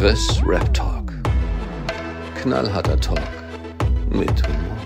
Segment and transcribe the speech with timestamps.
[0.00, 1.12] Chris Rap Talk.
[2.36, 3.20] Knallharter Talk
[4.08, 4.78] mit Humor.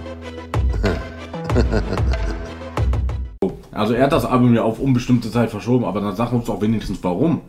[3.71, 6.61] Also er hat das Album ja auf unbestimmte Zeit verschoben, aber dann sag uns doch
[6.61, 7.43] wenigstens warum.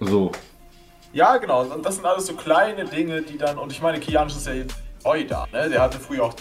[0.00, 0.32] So.
[1.12, 1.64] Ja, genau.
[1.64, 3.58] Und das sind alles so kleine Dinge, die dann.
[3.58, 5.68] Und ich meine, Kianisch ist ja jetzt neu da, ne?
[5.68, 6.34] Der hatte früher auch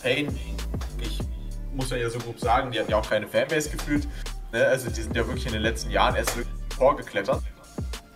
[0.00, 0.38] Pain.
[1.00, 1.18] Ich
[1.74, 4.06] muss ja so grob sagen, die hatten ja auch keine Fanbase gefühlt.
[4.52, 4.64] Ne?
[4.64, 7.42] Also die sind ja wirklich in den letzten Jahren erst wirklich vorgeklettert.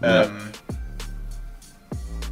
[0.00, 0.24] Ja.
[0.24, 0.52] Ähm,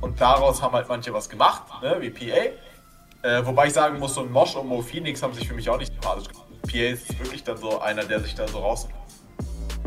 [0.01, 1.97] und daraus haben halt manche was gemacht, ne?
[2.01, 3.27] wie PA.
[3.27, 5.69] Äh, wobei ich sagen muss, so ein Mosh und Mo Phoenix haben sich für mich
[5.71, 6.47] auch nicht sympathisch gemacht.
[6.63, 8.87] PA ist wirklich dann so einer, der sich da so raus.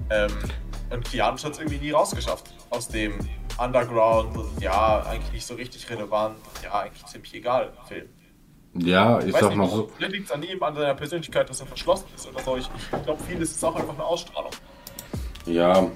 [0.09, 0.31] Ähm,
[0.89, 2.51] und Kianisch hat es irgendwie nie rausgeschafft.
[2.69, 3.13] Aus dem
[3.59, 6.37] Underground und ja, eigentlich nicht so richtig relevant.
[6.63, 8.07] Ja, eigentlich ziemlich egal, Film.
[8.73, 9.89] Ja, ich Weiß sag nicht, mal so.
[9.95, 12.57] Vielleicht liegt es an ihm, an seiner Persönlichkeit, dass er verschlossen ist oder so.
[12.57, 14.51] Ich, ich glaube, vieles ist auch einfach eine Ausstrahlung.
[15.45, 15.87] Ja.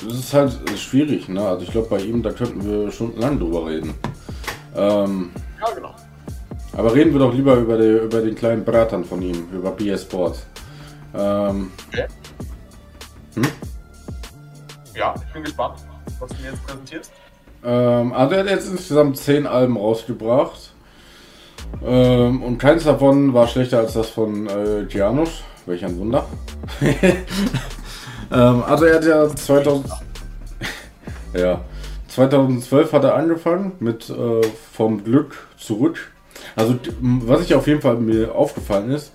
[0.00, 1.40] Das ist halt schwierig, ne?
[1.46, 3.94] Also ich glaube bei ihm, da könnten wir stundenlang drüber reden.
[4.76, 5.94] Ähm, Ja, genau.
[6.76, 10.02] aber reden wir doch lieber über, die, über den kleinen Bratan von ihm, über BS
[10.02, 10.46] Sports.
[11.16, 12.06] Ähm, Okay.
[13.34, 13.46] Hm?
[14.94, 15.74] Ja, ich bin gespannt,
[16.20, 17.12] was du mir jetzt präsentierst.
[17.64, 20.72] Ähm, also er hat jetzt insgesamt 10 Alben rausgebracht.
[21.84, 25.42] Ähm, und keins davon war schlechter als das von äh, Gianus.
[25.66, 26.26] Welch ein Wunder.
[28.32, 29.86] ähm, also er hat ja 2000,
[31.34, 31.60] ja,
[32.08, 36.12] 2012 hat er angefangen mit äh, Vom Glück zurück.
[36.56, 39.12] Also was ich auf jeden Fall mir aufgefallen ist,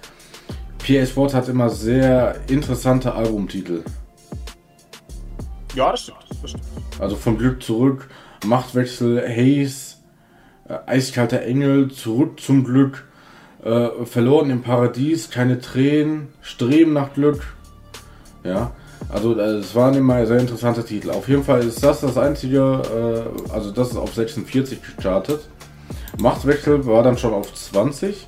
[0.80, 3.84] PA Sports hat immer sehr interessante Albumtitel.
[5.76, 6.18] Ja, das stimmt.
[6.42, 6.66] Das stimmt.
[7.00, 8.10] Also vom Glück zurück,
[8.46, 9.98] Machtwechsel, Haze,
[10.68, 13.08] äh, Eiskalter Engel, zurück zum Glück,
[13.64, 17.56] äh, verloren im Paradies, keine Tränen, Streben nach Glück.
[18.44, 18.72] Ja,
[19.10, 21.10] also äh, es waren immer sehr interessante Titel.
[21.10, 22.82] Auf jeden Fall ist das das einzige,
[23.50, 25.42] äh, also das ist auf 46 gestartet.
[26.20, 28.28] Machtwechsel war dann schon auf 20.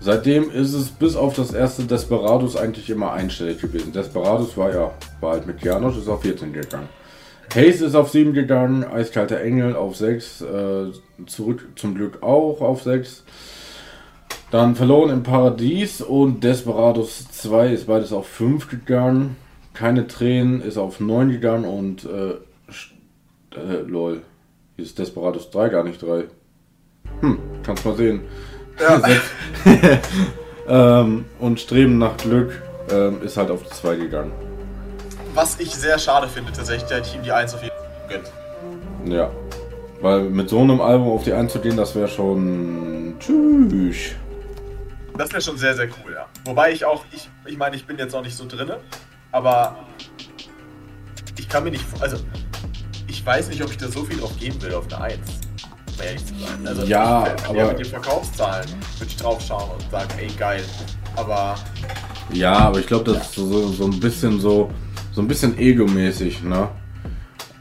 [0.00, 3.92] Seitdem ist es bis auf das erste Desperados eigentlich immer einstellig gewesen.
[3.92, 6.88] Desperados war ja, war halt mit Janusz, ist auf 14 gegangen.
[7.54, 10.46] Haze ist auf 7 gegangen, Eiskalter Engel auf 6, äh,
[11.26, 13.24] zurück zum Glück auch auf 6.
[14.52, 19.36] Dann Verloren im Paradies und Desperados 2 ist beides auf 5 gegangen.
[19.72, 22.32] Keine Tränen ist auf 9 gegangen und äh,
[23.58, 24.20] äh, lol.
[24.76, 26.24] Hier ist Desperados 3 gar nicht 3.
[27.20, 28.20] Hm, kannst mal sehen.
[30.68, 32.60] ähm, und Streben nach Glück
[32.90, 34.32] ähm, ist halt auf 2 gegangen.
[35.32, 39.10] Was ich sehr schade finde, tatsächlich, der Team die 1 auf jeden Fall gönnt.
[39.14, 39.30] Ja.
[40.02, 43.14] Weil mit so einem Album auf die einzugehen, das wäre schon.
[43.18, 44.16] Tschüss.
[45.16, 46.26] Das wäre schon sehr, sehr cool, ja.
[46.44, 48.78] Wobei ich auch, ich, ich meine, ich bin jetzt noch nicht so drinne,
[49.30, 49.76] aber
[51.38, 52.16] ich kann mir nicht, also
[53.06, 55.18] ich weiß nicht, ob ich da so viel drauf geben will auf eine 1.
[55.98, 56.66] Um ehrlich zu sein.
[56.66, 58.68] Also Ja, ich, aber- mit den Verkaufszahlen
[58.98, 60.64] würde ich draufschauen und sagen, ey geil.
[61.16, 61.56] Aber
[62.32, 64.70] Ja, aber ich glaube, das ist so, so ein bisschen so.
[65.14, 66.70] So ein bisschen egomäßig, ne?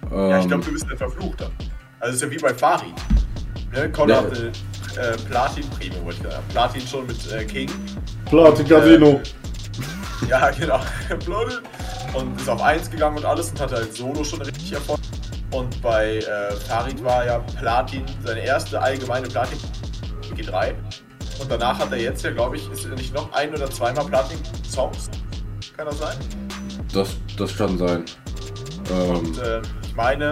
[0.10, 1.52] ja, ich Ähm, glaube, du bist ein Verfluchter.
[2.00, 2.94] Also es ist ja wie bei Farid.
[3.74, 3.92] Ne?
[3.92, 4.22] Conor Ja.
[4.24, 4.52] hatte
[4.98, 6.44] äh, Platin, Premium wollte ich sagen.
[6.50, 7.70] Platin schon mit äh, King.
[8.26, 9.22] Platin Casino.
[10.30, 10.80] Ja, genau.
[11.08, 11.60] Platin.
[12.14, 15.00] Und ist auf 1 gegangen und alles und hatte halt Solo schon richtig Erfolg.
[15.52, 19.58] Und bei äh, Farid war ja Platin, seine erste allgemeine Platin
[20.36, 20.74] G3.
[21.40, 24.06] Und danach hat er jetzt ja, glaube ich, ist er nicht noch ein oder zweimal
[24.06, 25.10] Platin-Songs.
[25.76, 26.18] Kann das sein?
[26.94, 28.06] Das, das kann sein.
[28.92, 30.32] Ähm, Und äh, ich meine,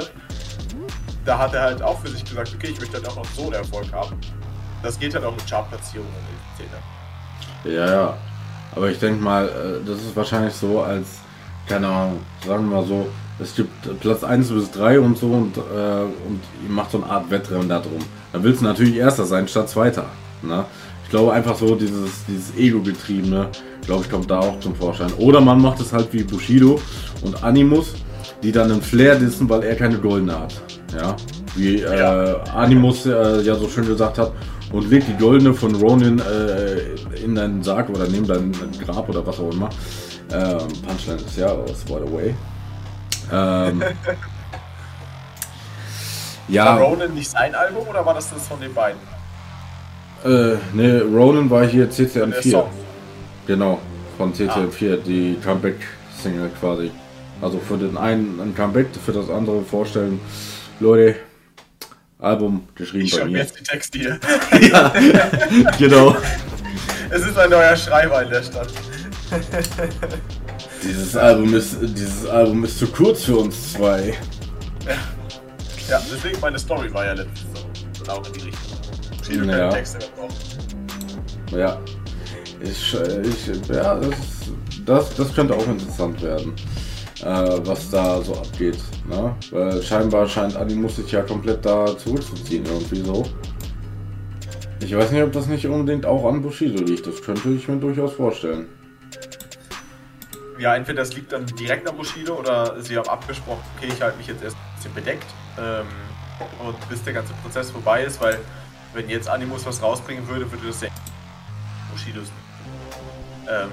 [1.26, 3.44] da hat er halt auch für sich gesagt, okay, ich möchte halt auch noch so
[3.44, 4.20] einen Erfolg haben.
[4.84, 7.76] Das geht halt auch mit Chartplatzierungen in die Szene.
[7.76, 8.18] Ja, ja.
[8.76, 11.20] Aber ich denke mal, äh, das ist wahrscheinlich so, als,
[11.68, 13.08] keine Ahnung, sagen wir mal so,
[13.40, 17.12] es gibt Platz 1 bis 3 und so und, äh, und ihr macht so eine
[17.12, 18.00] Art Wettrennen da drum.
[18.34, 20.06] Dann willst du natürlich Erster sein statt Zweiter.
[20.42, 20.66] Ne?
[21.04, 23.48] Ich glaube einfach so, dieses, dieses Ego-getriebene,
[23.86, 25.12] glaube ich, kommt da auch zum Vorschein.
[25.18, 26.80] Oder man macht es halt wie Bushido
[27.22, 27.96] und Animus,
[28.44, 30.62] die dann einen Flair dissen, weil er keine Goldene hat.
[30.94, 31.16] Ja,
[31.56, 32.36] wie äh.
[32.54, 34.34] Animus äh, ja so schön gesagt hat,
[34.72, 38.52] und leg die Goldene von Ronin äh, in deinen Sarg oder neben dein
[38.84, 39.70] Grab oder was auch immer.
[40.32, 42.36] Ähm, Punchline ist ja aus, by the way.
[43.32, 43.82] Ähm,
[46.48, 49.00] War ja, Ronan nicht sein Album oder war das das von den beiden?
[50.24, 52.52] äh, ne, Ronin war hier CCM Der 4.
[52.52, 52.70] Song.
[53.48, 53.80] Genau,
[54.18, 56.92] von CCM 4, die Comeback-Single quasi.
[57.42, 60.20] Also für den einen ein Comeback, für das andere vorstellen,
[60.80, 61.16] Leute,
[62.20, 63.38] Album geschrieben Ich bei schreibe mir.
[63.40, 64.20] jetzt die Texte hier.
[64.72, 64.94] ja,
[65.78, 66.16] genau.
[67.10, 68.68] Es ist ein neuer Schreiber in der Stadt.
[70.84, 74.14] Dieses Album ist, dieses Album ist zu kurz für uns zwei.
[75.90, 78.02] Ja, deswegen meine Story war ja letztens so.
[78.02, 78.78] Und auch in die Richtung.
[79.24, 79.58] Viele Ja.
[79.58, 79.70] ja.
[79.70, 80.36] Texte gebraucht.
[81.52, 81.80] Ja.
[82.62, 84.10] Ich, ich, ja, das,
[84.86, 86.54] das, das könnte auch interessant werden,
[87.24, 88.78] äh, was da so abgeht.
[89.08, 89.36] Ne?
[89.52, 93.26] Weil scheinbar scheint Animus sich ja komplett da zurückzuziehen, irgendwie so.
[94.82, 97.06] Ich weiß nicht, ob das nicht unbedingt auch an Bushido liegt.
[97.06, 98.68] Das könnte ich mir durchaus vorstellen.
[100.58, 104.18] Ja, entweder das liegt dann direkt am Bushido oder sie haben abgesprochen, okay, ich halte
[104.18, 105.26] mich jetzt erst ein bisschen bedeckt
[105.58, 105.88] ähm,
[106.66, 108.40] und bis der ganze Prozess vorbei ist, weil
[108.94, 110.90] wenn jetzt Animus was rausbringen würde, würde das ja
[111.92, 112.28] Bushidos.
[113.50, 113.70] Ähm,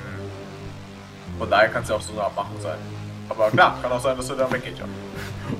[1.38, 2.78] von daher kann es ja auch so eine Abmachung sein.
[3.28, 4.84] Aber klar, kann auch sein, dass er dann weggeht, ja.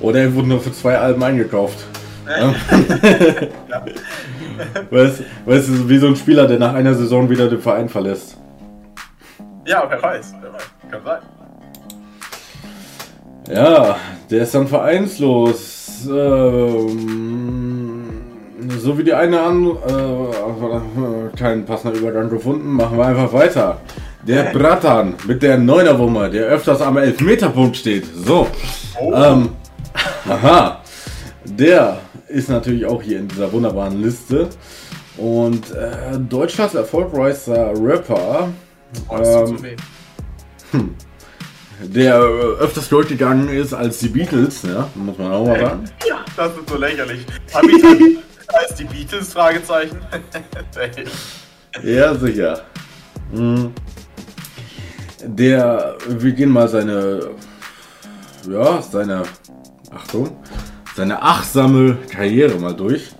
[0.00, 1.78] Oder er wurde nur für zwei Alben eingekauft.
[2.26, 2.54] Ja.
[3.68, 3.84] ja.
[4.90, 8.36] Weißt weißt du, wie so ein Spieler, der nach einer Saison wieder den Verein verlässt.
[9.66, 10.62] Ja, wer weiß, wer weiß.
[10.90, 11.18] Kann sein.
[13.50, 13.96] Ja,
[14.30, 16.08] der ist dann vereinslos.
[16.10, 17.86] Ähm,
[18.78, 19.66] so wie die eine an.
[19.66, 23.78] Äh, keinen passenden Übergang gefunden, machen wir einfach weiter.
[24.26, 28.04] Der Bratan mit der Neunerwumme, der öfters am Elfmeterpunkt steht.
[28.14, 28.48] So.
[29.00, 29.12] Oh.
[29.14, 29.50] Ähm,
[30.28, 30.82] aha.
[31.44, 34.48] Der ist natürlich auch hier in dieser wunderbaren Liste.
[35.16, 38.48] Und äh, Deutschlands erfolgreichster Rapper,
[39.08, 39.76] Oh, ähm, weh.
[41.82, 45.84] der äh, öfters durchgegangen ist als die Beatles, ja, muss man auch mal sagen.
[46.08, 47.26] Ja, das ist so lächerlich.
[47.54, 47.98] Habitat
[48.48, 49.32] als die Beatles?
[49.32, 49.98] Fragezeichen.
[51.84, 52.62] Ja, sicher.
[53.30, 53.70] Mhm.
[55.24, 57.30] Der, wir gehen mal seine,
[58.48, 59.22] ja, seine,
[59.90, 60.36] Achtung,
[60.94, 63.10] seine achtsame Karriere mal durch.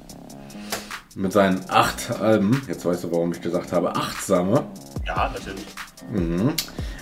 [1.14, 2.60] Mit seinen acht Alben.
[2.68, 4.66] Jetzt weißt du, warum ich gesagt habe, achtsame.
[5.06, 5.66] ja, natürlich.
[6.12, 6.52] Mhm.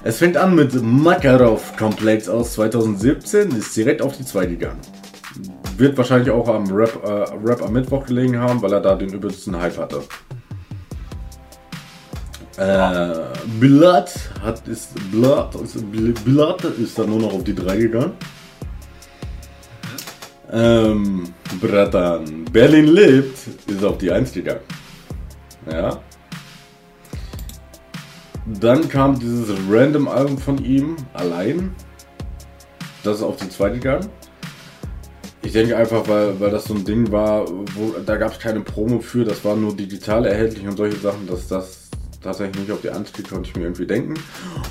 [0.05, 4.81] Es fängt an mit Makarov-Komplex aus 2017, ist direkt auf die 2 gegangen.
[5.76, 7.08] Wird wahrscheinlich auch am Rap, äh,
[7.44, 10.02] Rap am Mittwoch gelegen haben, weil er da den übelsten Hype hatte.
[12.56, 13.14] Äh,
[13.58, 14.10] Blood
[14.42, 18.12] hat ist Blood, ist, Bl- Blood ist dann nur noch auf die 3 gegangen.
[20.52, 24.60] Ähm, Bratan, Berlin lebt, ist auf die 1 gegangen.
[25.70, 26.00] Ja.
[28.60, 31.74] Dann kam dieses random Album von ihm, allein.
[33.02, 34.08] Das ist auf die zweite gegangen.
[35.42, 38.60] Ich denke einfach, weil, weil das so ein Ding war, wo, da gab es keine
[38.60, 41.83] Promo für, das war nur digital erhältlich und solche Sachen, dass das
[42.25, 44.15] tatsächlich nicht auf die Eins geht, konnte ich mir irgendwie denken.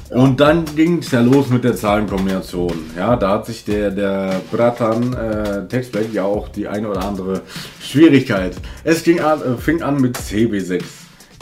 [0.10, 2.92] Und dann ging es ja los mit der Zahlenkombination.
[2.98, 7.42] Ja, da hat sich der, der Bratan äh, Textback ja auch die eine oder andere
[7.82, 8.56] Schwierigkeit.
[8.84, 10.84] Es ging an, äh, fing an mit CB6.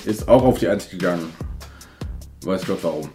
[0.06, 1.30] Ist auch auf die Eins gegangen.
[2.44, 3.10] Weiß Gott warum.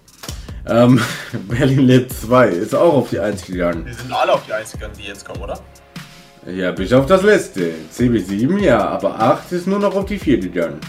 [0.69, 1.01] Ähm,
[1.49, 3.87] Berlin lebt 2 ist auch auf die 1 gegangen.
[3.87, 5.59] Wir sind alle auf die einzigen, die jetzt kommen, oder?
[6.47, 7.73] Ja, bis auf das letzte.
[7.93, 10.81] CB7 ja, aber 8 ist nur noch auf die 4 gegangen.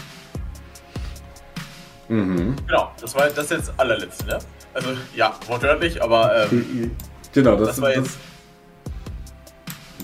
[2.08, 2.56] Mhm.
[2.66, 4.38] Genau, das war das jetzt allerletzte, ne?
[4.74, 6.90] Also, ja, wortwörtlich, aber ähm,
[7.34, 8.18] Genau, das, das war jetzt.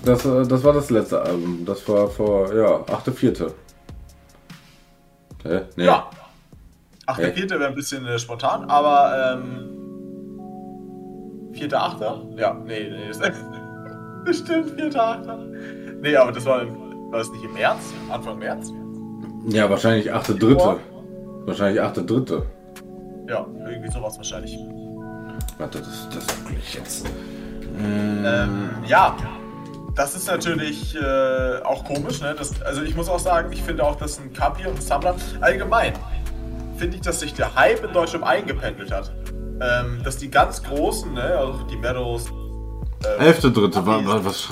[0.04, 1.64] das, äh, das war das letzte Album.
[1.64, 3.50] Das war vor, ja, 8.4.
[5.44, 5.60] Hä?
[5.76, 5.84] Nee.
[5.84, 6.08] Ja.
[7.06, 7.34] Ach, der Hey.
[7.34, 9.70] vierte wäre ein bisschen äh, spontan, aber ähm.
[11.52, 12.22] Vierter, achter?
[12.36, 13.20] Ja, nee, nee, das
[14.24, 15.36] Bestimmt vierter, achter.
[16.00, 17.92] Nee, aber das war, war das nicht im März?
[18.10, 18.72] Anfang März?
[19.48, 20.78] Ja, wahrscheinlich 8.3.
[21.46, 22.42] Wahrscheinlich 8.3.
[23.28, 24.58] Ja, irgendwie sowas wahrscheinlich.
[25.58, 26.26] Warte, das, das
[26.58, 27.06] ich jetzt.
[27.78, 29.16] Ähm, ja,
[29.94, 32.20] das ist natürlich äh, auch komisch.
[32.20, 32.34] Ne?
[32.36, 35.14] Das, also ich muss auch sagen, ich finde auch, dass ein Kapi und ein Samra
[35.40, 35.94] allgemein
[36.76, 39.12] finde ich, dass sich der Hype in Deutschland eingependelt hat.
[39.60, 42.26] Ähm, dass die ganz großen, ne, also die Meadows.
[43.18, 43.86] Äh, 11.3.
[43.86, 44.48] war, war was?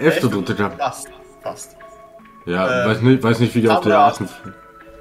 [0.00, 0.54] 11.3.
[0.54, 0.78] gab.
[0.78, 1.08] Fast,
[1.42, 1.76] fast.
[2.46, 4.20] Ja, Ähm, weiß, nicht, weiß nicht, wie die auf der Kameras.
[4.20, 4.30] 8.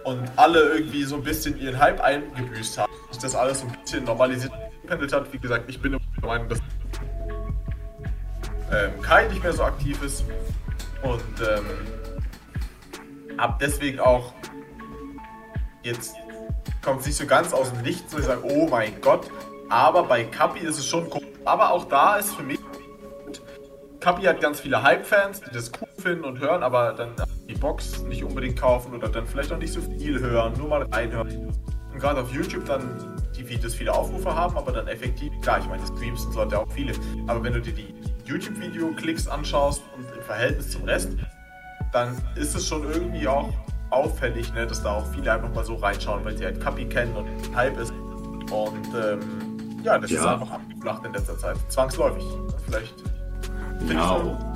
[0.04, 2.92] Und alle irgendwie so ein bisschen ihren Hype eingebüßt haben.
[3.12, 5.32] Sich das alles so ein bisschen normalisiert eingependelt hat.
[5.32, 6.60] Wie gesagt, ich bin der Meinung, dass
[8.72, 10.26] ähm, Kai nicht mehr so aktiv ist.
[11.04, 11.66] Und ähm,
[13.38, 14.34] hab deswegen auch
[15.84, 16.16] jetzt
[16.82, 19.30] kommt es nicht so ganz aus dem Nichts, wo ich sage, oh mein Gott.
[19.70, 21.26] Aber bei Kapi ist es schon cool.
[21.46, 22.60] Aber auch da ist für mich.
[24.00, 27.16] Kapi hat ganz viele Hype-Fans, die das cool finden und hören, aber dann
[27.62, 31.48] Box nicht unbedingt kaufen oder dann vielleicht auch nicht so viel hören, nur mal reinhören.
[31.94, 35.68] Und gerade auf YouTube dann die Videos viele Aufrufe haben, aber dann effektiv, klar, ich
[35.68, 36.94] meine, Streams und so hat ja auch viele.
[37.28, 37.94] Aber wenn du dir die
[38.26, 41.12] YouTube-Video-Klicks anschaust und im Verhältnis zum Rest,
[41.94, 43.50] dann ist es schon irgendwie auch
[43.90, 47.16] auffällig, ne, dass da auch viele einfach mal so reinschauen, weil sie halt Kapi kennen
[47.16, 47.92] und Hype ist.
[48.52, 49.20] Und ähm,
[49.84, 50.34] Ja, das ist Ja.
[50.36, 51.58] einfach abgeflacht in letzter Zeit.
[51.70, 52.24] Zwangsläufig.
[52.66, 52.94] Vielleicht.
[53.90, 54.51] Ja.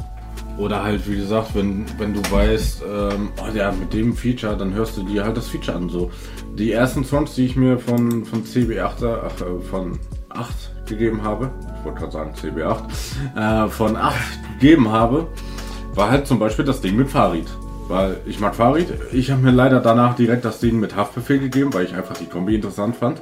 [0.58, 4.74] Oder halt, wie gesagt, wenn, wenn du weißt, ähm, oh ja, mit dem Feature, dann
[4.74, 5.90] hörst du dir halt das Feature an.
[5.90, 6.12] So.
[6.58, 11.52] Die ersten Songs, die ich mir von, von CB8, ach, äh, von 8 gegeben habe,
[11.80, 14.16] ich wollte gerade sagen CB8, äh, von 8
[14.60, 15.28] gegeben habe,
[15.94, 17.48] war halt zum Beispiel das Ding mit Farid.
[17.88, 18.88] Weil ich mag Farid.
[19.12, 22.26] Ich habe mir leider danach direkt das Ding mit Haftbefehl gegeben, weil ich einfach die
[22.26, 23.22] Kombi interessant fand.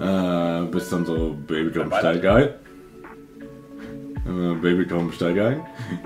[0.00, 2.60] Äh, bis dann so Baby Jump Style geil.
[4.26, 5.60] Äh, Baby komm, steig ein.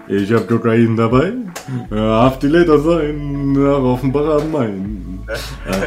[0.08, 1.32] Ich hab Kokain dabei.
[1.90, 3.52] Äh, Haft die Leder sein.
[3.52, 5.20] Nach Offenbach am Main.
[5.28, 5.86] Äh,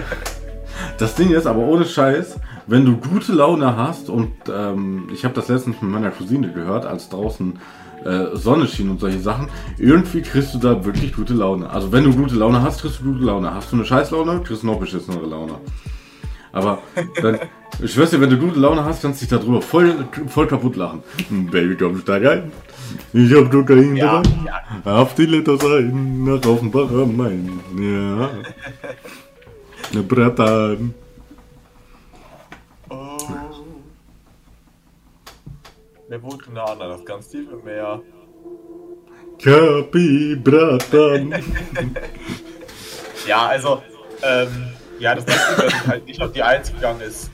[0.97, 5.33] das Ding ist aber ohne Scheiß, wenn du gute Laune hast und ähm, ich habe
[5.33, 7.59] das letztens mit meiner Cousine gehört, als draußen
[8.05, 11.69] äh, Sonne schien und solche Sachen, irgendwie kriegst du da wirklich gute Laune.
[11.69, 13.53] Also wenn du gute Laune hast, kriegst du gute Laune.
[13.53, 15.55] Hast du eine Scheißlaune, kriegst du noch beschissenere Laune.
[16.51, 16.79] Aber
[17.21, 17.39] wenn,
[17.81, 20.75] ich schwör's dir, wenn du gute Laune hast, kannst du dich darüber voll, voll kaputt
[20.75, 21.03] lachen.
[21.29, 22.51] Hm, Baby, komm, steig ein.
[23.13, 24.29] Ich hab Kokain Ja, dabei.
[24.85, 24.95] ja.
[25.01, 27.59] Auf die Liter sein, nach Offenbach am Main.
[27.77, 28.29] Ja.
[29.93, 30.93] Ne Bratan.
[32.89, 33.17] Oh.
[36.09, 38.01] Der wohnt nah an das ganz tiefe Meer.
[39.43, 41.33] Kapi Bratan.
[43.27, 43.83] Ja, also,
[44.23, 47.29] ähm, ja, das letzte, dass halt nicht auf die Eins gegangen ist.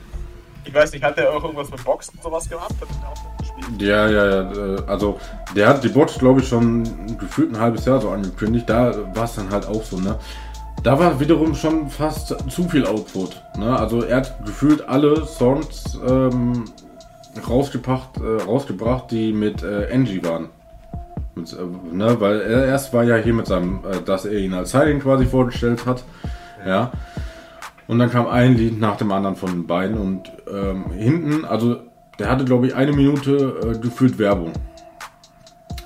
[0.64, 2.72] Ich weiß nicht, hat der auch irgendwas mit Boxen und sowas gehabt?
[2.80, 3.80] Hat?
[3.80, 4.52] Ja, ja, ja.
[4.52, 5.18] äh, Also,
[5.54, 8.68] der hat die Box, glaube ich, schon gefühlt ein halbes Jahr so angekündigt.
[8.68, 10.18] Da war es dann halt auch so, ne?
[10.82, 13.42] Da war wiederum schon fast zu viel Output.
[13.56, 13.76] Ne?
[13.78, 16.64] Also, er hat gefühlt alle Songs ähm,
[17.48, 20.48] rausgebracht, äh, rausgebracht, die mit äh, Angie waren.
[21.34, 22.20] Mit, äh, ne?
[22.20, 25.26] Weil er erst war ja hier mit seinem, äh, dass er ihn als Heiligen quasi
[25.26, 26.02] vorgestellt hat.
[26.66, 26.90] Ja.
[27.88, 31.76] Und dann kam ein Lied nach dem anderen von den beiden und ähm, hinten, also
[32.18, 34.52] der hatte glaube ich eine Minute äh, gefühlt Werbung.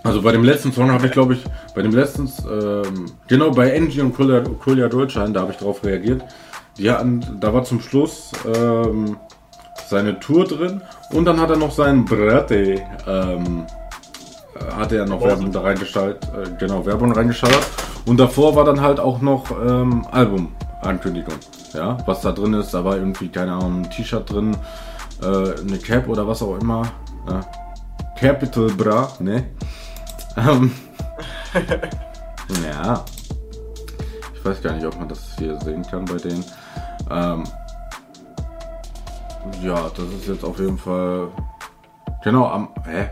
[0.02, 3.76] Also bei dem letzten Song habe ich glaube ich, bei dem letzten, ähm, genau bei
[3.76, 6.22] Angie und Kolja, Kolja Deutschland, da habe ich drauf reagiert.
[6.78, 9.18] Die hatten, da war zum Schluss ähm,
[9.88, 10.80] seine Tour drin
[11.12, 13.66] und dann hat er noch seinen Brate, ähm,
[14.54, 17.60] äh, hatte er noch Werbung da reingeschaltet, äh, genau, Werbung reingeschaltet.
[18.06, 21.34] Und davor war dann halt auch noch ähm, Album-Ankündigung.
[21.72, 24.56] Ja, was da drin ist, da war irgendwie, keine Ahnung, ein T-Shirt drin,
[25.22, 26.82] äh, eine Cap oder was auch immer.
[27.28, 27.40] Ja.
[28.18, 29.46] Capital Bra, ne?
[30.36, 30.70] Ähm,
[32.64, 33.04] ja.
[34.32, 36.44] Ich weiß gar nicht, ob man das hier sehen kann bei denen.
[37.10, 37.44] Ähm,
[39.60, 41.28] ja, das ist jetzt auf jeden Fall.
[42.22, 42.68] Genau, am.
[42.84, 43.08] Hä?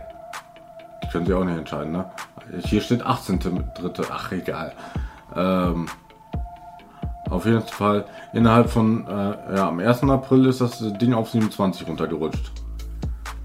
[1.11, 2.11] Können Sie auch nicht entscheiden, ne?
[2.65, 4.07] Hier steht 18.3.
[4.11, 4.73] Ach, egal.
[5.35, 5.88] Ähm,
[7.30, 9.06] auf jeden Fall innerhalb von.
[9.06, 10.04] Äh, ja, am 1.
[10.04, 12.52] April ist das Ding auf 27 runtergerutscht.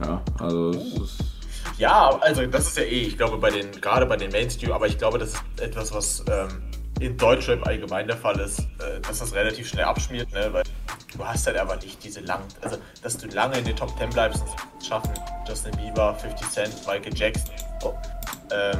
[0.03, 1.23] Ja, also es ist.
[1.77, 4.87] Ja, also das ist ja eh, ich glaube bei den, gerade bei den Mainstream, aber
[4.87, 6.61] ich glaube, das ist etwas, was ähm,
[6.99, 10.49] in Deutschrap allgemein der Fall ist, äh, dass das relativ schnell abschmiert, ne?
[10.51, 10.63] weil
[11.15, 14.09] du hast halt aber nicht diese langen, also dass du lange in den Top 10
[14.11, 15.13] bleibst und schaffen,
[15.47, 17.95] Justin Bieber, 50 Cent, Michael Jackson, so.
[18.51, 18.77] ähm,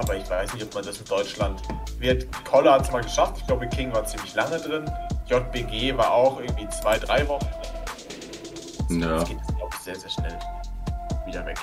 [0.00, 1.60] aber ich weiß nicht, ob man das in Deutschland
[1.98, 2.26] wird.
[2.44, 4.90] Koller hat es mal geschafft, ich glaube King war ziemlich lange drin,
[5.26, 7.46] JBG war auch irgendwie zwei, drei Wochen.
[8.88, 9.18] Ja.
[9.18, 10.38] Das geht, glaube ich, sehr, sehr schnell
[11.26, 11.58] wieder weg.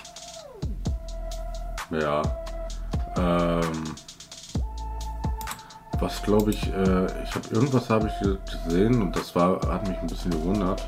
[1.91, 2.21] Ja.
[3.17, 3.95] Ähm,
[5.99, 9.87] was glaube ich, äh, ich habe irgendwas habe ich ge- gesehen und das war, hat
[9.87, 10.85] mich ein bisschen gewundert.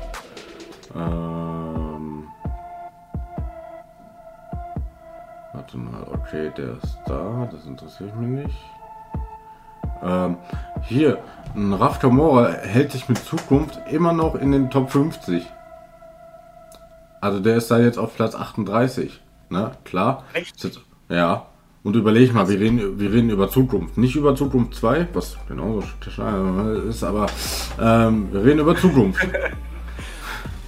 [0.94, 1.29] Ähm,
[6.30, 8.56] okay, der ist da, das interessiert mich nicht.
[10.02, 10.36] Ähm,
[10.82, 11.18] hier,
[11.54, 15.44] ein Raf Kamora hält sich mit Zukunft immer noch in den Top 50.
[17.20, 19.20] Also der ist da jetzt auf Platz 38.
[19.50, 20.24] Ne, klar.
[20.32, 20.62] Echt?
[20.62, 21.46] Jetzt- Ja.
[21.82, 23.96] Und überleg mal, wir reden, wir reden über Zukunft.
[23.96, 25.82] Nicht über Zukunft 2, was genauso
[26.88, 27.26] ist, aber
[27.80, 29.20] ähm, wir reden über Zukunft.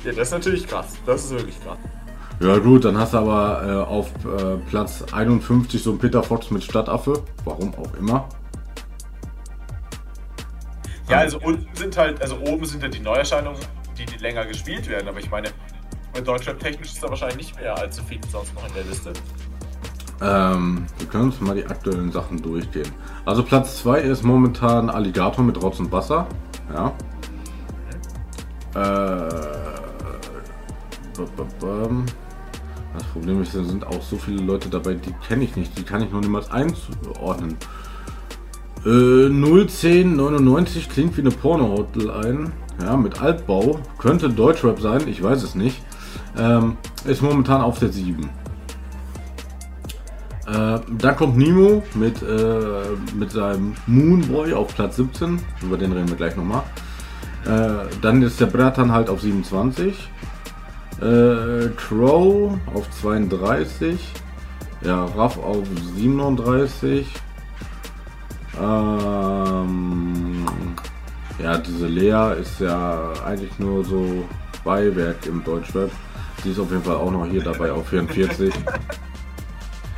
[0.04, 0.96] Ja, das ist natürlich krass.
[1.06, 1.78] Das ist wirklich krass.
[2.42, 6.50] Ja gut, dann hast du aber äh, auf äh, Platz 51 so einen Peter Fox
[6.50, 7.22] mit Stadtaffe.
[7.44, 8.28] Warum auch immer.
[11.08, 13.60] Ja, also unten sind halt, also oben sind halt die Neuerscheinungen,
[13.96, 15.06] die, die länger gespielt werden.
[15.08, 15.50] Aber ich meine,
[16.16, 19.12] mit Deutschrap technisch ist da wahrscheinlich nicht mehr allzu viel sonst noch in der Liste.
[20.20, 22.90] Ähm, wir können uns mal die aktuellen Sachen durchgehen.
[23.24, 26.26] Also Platz 2 ist momentan Alligator mit Rotz und Wasser.
[26.74, 26.92] Ja.
[28.74, 29.28] Äh,
[31.16, 32.06] b- b- bam.
[32.94, 35.78] Das Problem ist, da sind auch so viele Leute dabei, die kenne ich nicht.
[35.78, 37.56] Die kann ich noch niemals einordnen.
[38.84, 42.52] Äh, 01099 klingt wie eine Porno-Hotline.
[42.80, 43.78] Ja, mit Altbau.
[43.98, 45.82] Könnte Deutschrap sein, ich weiß es nicht.
[46.36, 48.28] Ähm, ist momentan auf der 7.
[50.46, 55.38] Äh, dann kommt Nemo mit, äh, mit seinem Moonboy auf Platz 17.
[55.62, 56.62] Über den reden wir gleich nochmal.
[57.44, 60.10] Äh, dann ist der Bratan halt auf 27.
[61.02, 63.98] Äh, Crow auf 32.
[64.82, 65.66] Ja, Raff auf
[65.96, 67.08] 37.
[68.60, 70.46] Ähm,
[71.42, 74.24] ja, diese Lea ist ja eigentlich nur so
[74.64, 75.90] Beiwerk im Deutschrap.
[76.44, 78.52] Die ist auf jeden Fall auch noch hier dabei auf 44.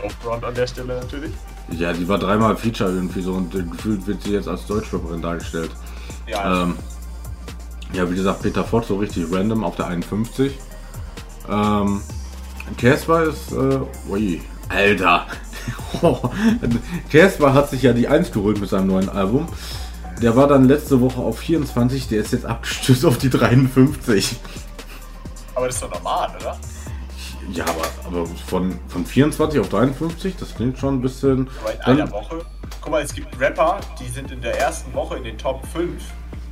[0.03, 1.33] Off-Brand an der Stelle natürlich.
[1.71, 5.71] Ja, die war dreimal Feature irgendwie so und gefühlt wird sie jetzt als Deutschrapperin dargestellt.
[6.27, 6.77] Ja, Ähm,
[7.93, 10.59] ja, wie gesagt, Peter Ford so richtig random auf der 51.
[11.49, 12.01] Ähm,
[12.79, 15.27] Casper ist, äh, ui, Alter.
[17.13, 19.49] Casper hat sich ja die 1 geholt mit seinem neuen Album.
[20.23, 24.37] Der war dann letzte Woche auf 24, der ist jetzt abgestürzt auf die 53.
[25.55, 26.57] aber das ist doch normal, oder?
[27.53, 31.49] Ja, aber, aber von, von 24 auf 53, das klingt schon ein bisschen.
[31.63, 32.45] Aber in einer Woche.
[32.81, 36.03] Guck mal, es gibt Rapper, die sind in der ersten Woche in den Top 5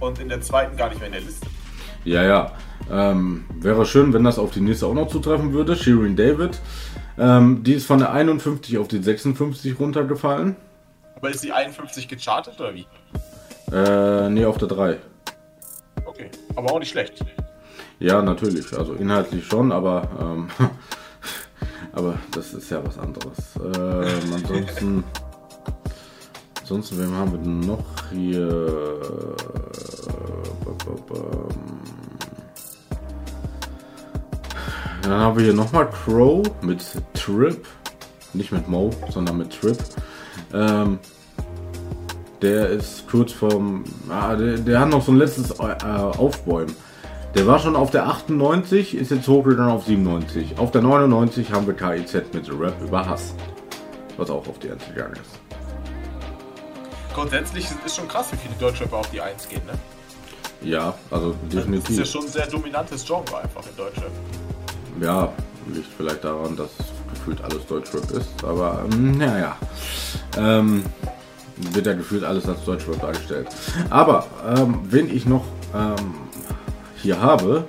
[0.01, 1.47] und in der zweiten gar nicht mehr in der Liste.
[2.05, 2.53] Ja, ja.
[2.91, 5.77] Ähm, wäre schön, wenn das auf die nächste auch noch zutreffen würde.
[5.77, 6.61] Shirin David.
[7.19, 10.57] Ähm, die ist von der 51 auf die 56 runtergefallen.
[11.17, 12.87] Aber ist die 51 gechartet oder wie?
[13.73, 14.99] Äh, nee, auf der 3.
[16.05, 17.25] Okay, aber auch nicht schlecht.
[18.01, 18.77] Ja, natürlich.
[18.77, 20.49] Also inhaltlich schon, aber, ähm,
[21.93, 23.39] aber das ist ja was anderes.
[23.57, 25.05] Ähm, ansonsten,
[26.61, 29.37] ansonsten, wem haben wir denn noch hier?
[35.03, 37.67] Dann haben wir hier nochmal Crow mit Trip.
[38.35, 39.77] Nicht mit Mo, sondern mit Trip.
[40.55, 40.99] Ähm,
[42.41, 43.85] der ist kurz vom.
[44.09, 46.75] Ah, der, der hat noch so ein letztes äh, Aufbäumen.
[47.35, 50.59] Der war schon auf der 98, ist jetzt hochgegangen auf 97.
[50.59, 53.35] Auf der 99 haben wir KIZ mit Rap über Hass.
[54.19, 55.41] Was auch auf die 1 gegangen ist.
[57.15, 59.73] Grundsätzlich ist es schon krass, wie viele Deutschrapper auf die 1 gehen, ne?
[60.63, 62.07] Ja, also Das ist ja definitiv.
[62.07, 64.11] schon ein sehr dominantes Genre einfach in Deutschrap.
[65.01, 65.33] Ja,
[65.73, 66.71] liegt vielleicht daran, dass
[67.11, 68.45] gefühlt alles Deutschrap ist.
[68.45, 69.57] Aber ähm, naja.
[70.37, 70.85] Ähm,
[71.73, 73.49] wird ja gefühlt alles als Deutschrap dargestellt.
[73.91, 74.27] Aber
[74.57, 76.15] ähm, wen ich noch ähm,
[76.97, 77.67] hier habe,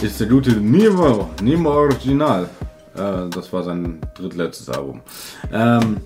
[0.00, 2.48] ist der gute Nemo, Nemo Original.
[2.94, 5.00] Äh, das war sein drittletztes Album.
[5.52, 5.98] Ähm,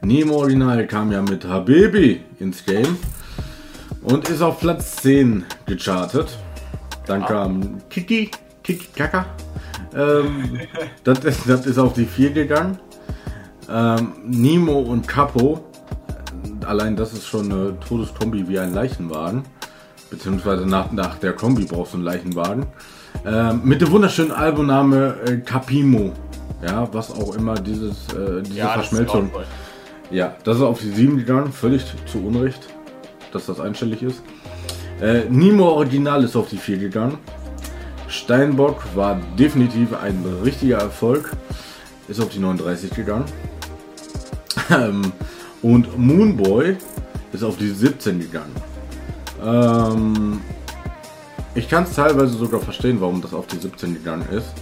[0.00, 2.96] Nemo Original kam ja mit Habibi ins Game
[4.02, 6.36] und ist auf Platz 10 gechartet.
[7.06, 8.30] Dann kam Kiki,
[8.62, 9.26] Kiki Kaka.
[9.94, 10.60] Ähm,
[11.04, 12.78] das, ist, das ist auf die 4 gegangen.
[13.70, 15.64] Ähm, Nemo und Capo.
[16.66, 19.42] Allein das ist schon eine Todeskombi wie ein Leichenwagen.
[20.10, 22.66] Beziehungsweise nach, nach der Kombi brauchst du einen Leichenwagen.
[23.26, 26.12] Ähm, mit dem wunderschönen Albumname äh, Capimo.
[26.64, 29.30] Ja, was auch immer dieses, äh, diese Ja, das ist Verschmelzung.
[29.30, 29.44] grauenvoll.
[30.10, 32.60] Ja, das ist auf die 7 gegangen, völlig zu Unrecht,
[33.32, 34.22] dass das einstellig ist.
[35.00, 37.18] Äh, Nemo Original ist auf die 4 gegangen.
[38.12, 41.32] Steinbock war definitiv ein richtiger Erfolg,
[42.08, 43.24] ist auf die 39 gegangen.
[44.70, 45.12] Ähm,
[45.62, 46.76] Und Moonboy
[47.32, 48.54] ist auf die 17 gegangen.
[49.44, 50.40] Ähm,
[51.54, 54.52] ich kann es teilweise sogar verstehen, warum das auf die 17 gegangen ist.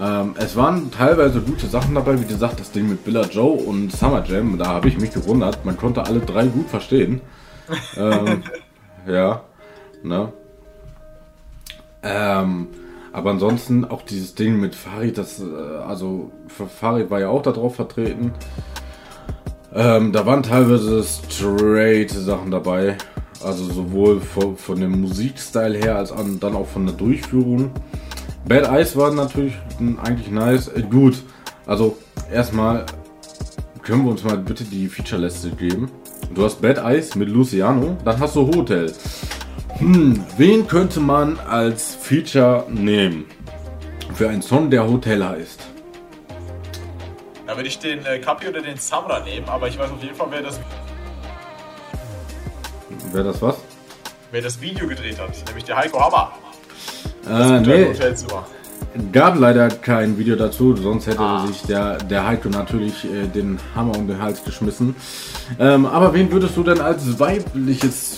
[0.00, 3.92] Ähm, es waren teilweise gute Sachen dabei, wie gesagt, das Ding mit Billa Joe und
[3.92, 5.64] Summer Jam, da habe ich mich gewundert.
[5.64, 7.20] Man konnte alle drei gut verstehen.
[7.96, 8.42] ähm,
[9.06, 9.42] ja,
[10.02, 10.32] ne?
[12.02, 12.68] Ähm,
[13.12, 15.44] aber ansonsten auch dieses Ding mit Farid, das, äh,
[15.86, 18.32] also Farid war ja auch da drauf vertreten.
[19.74, 22.96] Ähm, da waren teilweise straight Sachen dabei.
[23.42, 27.70] Also sowohl von, von dem Musikstyle her als an, dann auch von der Durchführung.
[28.46, 29.54] Bad Eyes war natürlich
[30.02, 30.68] eigentlich nice.
[30.68, 31.22] Äh, gut,
[31.66, 31.96] also
[32.32, 32.84] erstmal
[33.82, 35.90] können wir uns mal bitte die Feature-Liste geben.
[36.34, 38.92] Du hast Bad Eyes mit Luciano, dann hast du Hotel.
[39.80, 43.24] Hm, wen könnte man als Feature nehmen?
[44.14, 45.60] Für einen Song, der Hotel heißt.
[47.46, 50.14] Da würde ich den äh, Kapi oder den Samra nehmen, aber ich weiß auf jeden
[50.14, 50.60] Fall, wer das,
[53.12, 53.56] Wäre das was?
[54.30, 55.30] wer das Video gedreht hat.
[55.46, 56.32] Nämlich der Heiko Hammer.
[57.28, 58.46] Äh, nee, Hotelzimmer.
[59.12, 61.46] gab leider kein Video dazu, sonst hätte Ah.
[61.46, 64.94] sich der, der Heiko natürlich äh, den Hammer um den Hals geschmissen.
[65.58, 68.16] Ähm, aber wen würdest du denn als weibliches,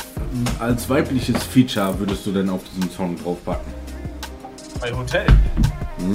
[0.58, 3.72] als weibliches Feature würdest du denn auf diesen Song draufpacken?
[4.80, 5.26] Bei Hotel.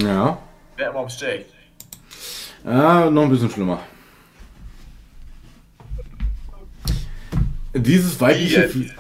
[0.02, 0.38] Ja,
[0.76, 1.46] Wer immer am Stay.
[2.66, 3.80] ah, noch ein bisschen schlimmer.
[7.74, 8.92] Dieses weibliche, Fe-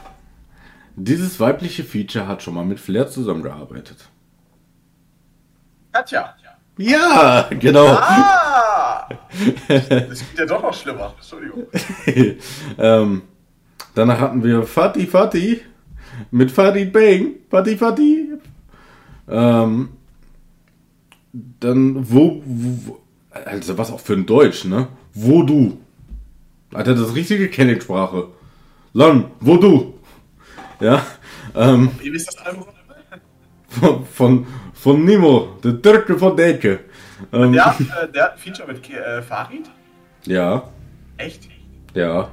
[0.95, 3.97] dieses weibliche Feature hat schon mal mit Flair zusammengearbeitet.
[5.91, 6.35] Katja.
[6.77, 7.87] Ja, genau.
[7.87, 9.09] Ah!
[9.67, 11.13] Das geht ja doch noch schlimmer.
[11.17, 11.67] Entschuldigung.
[12.77, 13.21] ähm,
[13.97, 15.61] danach hatten wir Fatih Fatih
[16.31, 17.35] mit Fatih Bang.
[17.49, 18.37] Fatih Fatih.
[19.29, 19.89] Ähm,
[21.59, 22.99] dann wo, wo,
[23.31, 24.87] also was auch für ein Deutsch, ne?
[25.13, 25.77] Wo du.
[26.73, 28.27] Alter, das ist richtige Kenning-Sprache.
[28.93, 29.93] Lon, wo du.
[30.79, 31.05] Ja.
[31.55, 32.65] Ähm, Wie ist das Album?
[33.67, 36.79] von, von, von Nemo, der Türke von der Ecke.
[37.33, 39.69] Ähm, Der, hat, äh, der hat ein Feature mit äh, Farid?
[40.25, 40.69] ja,
[41.17, 41.47] Echt?
[41.93, 42.29] ja.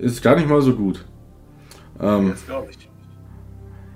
[0.00, 1.04] Ist gar nicht mal so gut.
[2.00, 2.88] Ähm, Das glaube ich.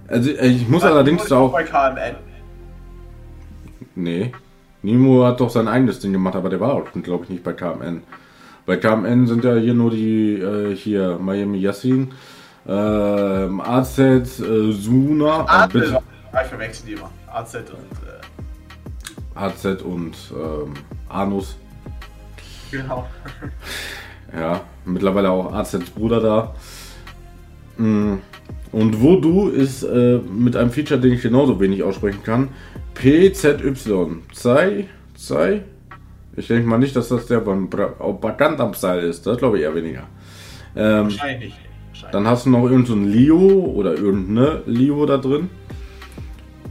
[0.08, 1.52] also äh, ich muss War allerdings auch.
[1.52, 2.16] bei KMN.
[3.94, 4.32] Nee.
[4.82, 7.52] Nemo hat doch sein eigenes Ding gemacht, aber der war auch, glaube ich, nicht bei
[7.54, 8.02] KMN.
[8.66, 12.12] Bei KMN sind ja hier nur die, äh, hier, Miami Yassin,
[12.66, 14.22] ähm, AZ, äh,
[14.72, 15.72] Suna, AZ.
[15.72, 16.00] bitte,
[16.42, 17.10] Ich verwechsel die immer.
[17.32, 17.64] AZ und.
[17.66, 20.74] Äh, AZ und ähm,
[21.08, 21.56] Anus.
[22.70, 23.06] genau.
[24.37, 26.55] Ja, mittlerweile auch AZs Bruder da.
[27.83, 28.14] Mm,
[28.73, 32.49] Und Voodoo ist äh, mit einem Feature, den ich genauso wenig aussprechen kann.
[32.94, 34.23] PZY.
[34.33, 34.87] Zai?
[35.14, 35.62] Zai?
[36.37, 39.27] Ich denke mal nicht, dass das der von Bagandam Style ist.
[39.27, 40.03] Das glaube ich eher weniger.
[40.77, 41.05] Ähm.
[41.05, 41.55] Wahrscheinlich.
[42.11, 45.49] dann hast du noch irgendein so Leo oder irgendeine Leo da drin.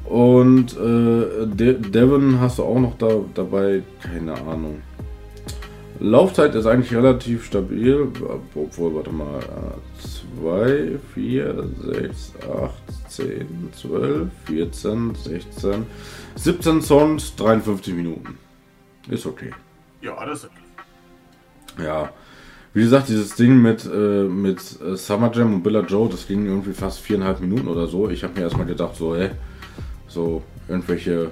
[0.05, 4.81] Und äh, De Devon hast du auch noch da, dabei, keine Ahnung.
[5.99, 8.07] Laufzeit ist eigentlich relativ stabil,
[8.55, 9.39] obwohl, warte mal,
[10.41, 12.73] 2, 4, 6, 8,
[13.09, 15.85] 10, 12, 14, 16,
[16.35, 18.37] 17 Songs, 53 Minuten.
[19.09, 19.51] Ist okay.
[20.01, 21.83] Ja, das ist okay.
[21.83, 22.09] Ja,
[22.73, 26.45] wie gesagt, dieses Ding mit, äh, mit äh, Summer Jam und Billa Joe, das ging
[26.45, 28.09] irgendwie fast viereinhalb Minuten oder so.
[28.09, 29.31] Ich habe mir erstmal gedacht, so, hä,
[30.07, 31.29] so irgendwelche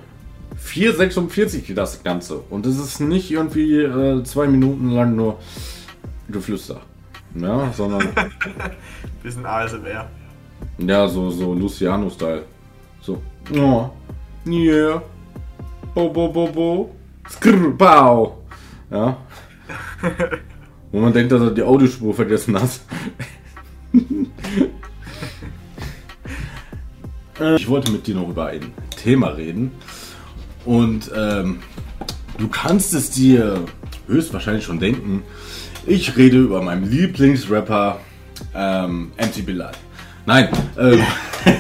[0.65, 2.38] 4,46 das Ganze.
[2.50, 5.39] Und es ist nicht irgendwie äh, zwei Minuten lang nur
[6.30, 6.82] Geflüster.
[7.36, 8.10] Ja, sondern
[9.24, 10.10] Bisschen ASMR.
[10.80, 12.43] ja, so, so Luciano-Style.
[13.02, 13.21] So,
[13.56, 13.89] oh,
[14.45, 15.02] yeah,
[15.93, 16.95] bo, bo, bo, bo,
[17.30, 18.34] skrr, pow.
[18.91, 19.17] Ja.
[20.91, 22.82] Wo man denkt, dass er die Audiospur vergessen hat.
[27.39, 29.71] Äh, ich wollte mit dir noch über ein Thema reden.
[30.65, 31.60] Und ähm,
[32.38, 33.65] du kannst es dir
[34.08, 35.24] höchstwahrscheinlich schon denken.
[35.86, 38.00] Ich rede über meinen Lieblingsrapper
[38.56, 39.74] ähm, MC Bilal.
[40.26, 41.02] Nein, ähm,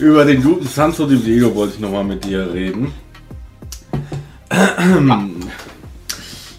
[0.00, 2.92] über den guten Santo Di Diego wollte ich nochmal mit dir reden.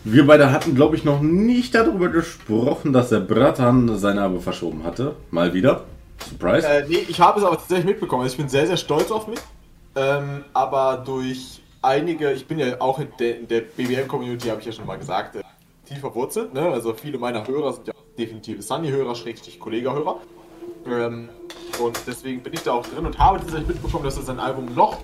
[0.06, 4.86] Wir beide hatten, glaube ich, noch nicht darüber gesprochen, dass der Bratan sein Erbe verschoben
[4.86, 5.16] hatte.
[5.30, 5.84] Mal wieder.
[6.28, 6.66] Surprise.
[6.66, 8.24] Äh, nee, ich habe es aber tatsächlich mitbekommen.
[8.24, 9.40] Also ich bin sehr, sehr stolz auf mich.
[9.96, 14.72] Ähm, aber durch einige, ich bin ja auch in der, der BBM-Community, habe ich ja
[14.72, 15.44] schon mal gesagt, äh,
[15.86, 16.54] tief verwurzelt.
[16.54, 16.62] Ne?
[16.62, 20.18] Also viele meiner Hörer sind ja definitive Sunny-Hörer, Schrägstrich Kollega-Hörer.
[20.86, 21.30] Ähm,
[21.82, 24.74] und deswegen bin ich da auch drin und habe tatsächlich mitbekommen, dass er sein Album
[24.74, 24.98] noch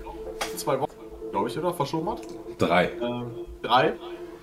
[0.57, 0.91] zwei Wochen,
[1.31, 1.73] glaube ich, oder?
[1.73, 2.21] Verschoben hat.
[2.57, 2.91] Drei.
[3.01, 3.93] Ähm, drei.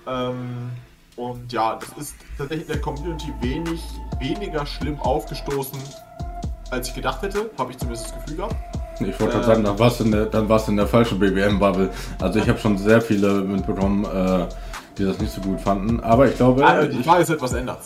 [0.07, 0.71] Ähm,
[1.15, 3.81] und ja, das ist tatsächlich in der Community wenig,
[4.19, 5.79] weniger schlimm aufgestoßen,
[6.71, 7.51] als ich gedacht hätte.
[7.57, 8.55] Habe ich zumindest das Gefühl gehabt.
[9.05, 11.19] Ich wollte gerade sagen, dann warst du in der, dann warst du in der falschen
[11.19, 11.89] BBM-Bubble.
[12.21, 14.45] Also ich habe schon sehr viele mitbekommen, äh,
[14.97, 15.99] die das nicht so gut fanden.
[16.01, 17.79] Aber ich glaube, Also, die ich, Frage ist etwas ändert.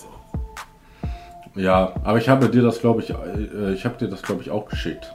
[1.55, 4.51] ja, aber ich habe dir das, glaube ich, äh, ich habe dir das, glaube ich,
[4.51, 5.13] auch geschickt.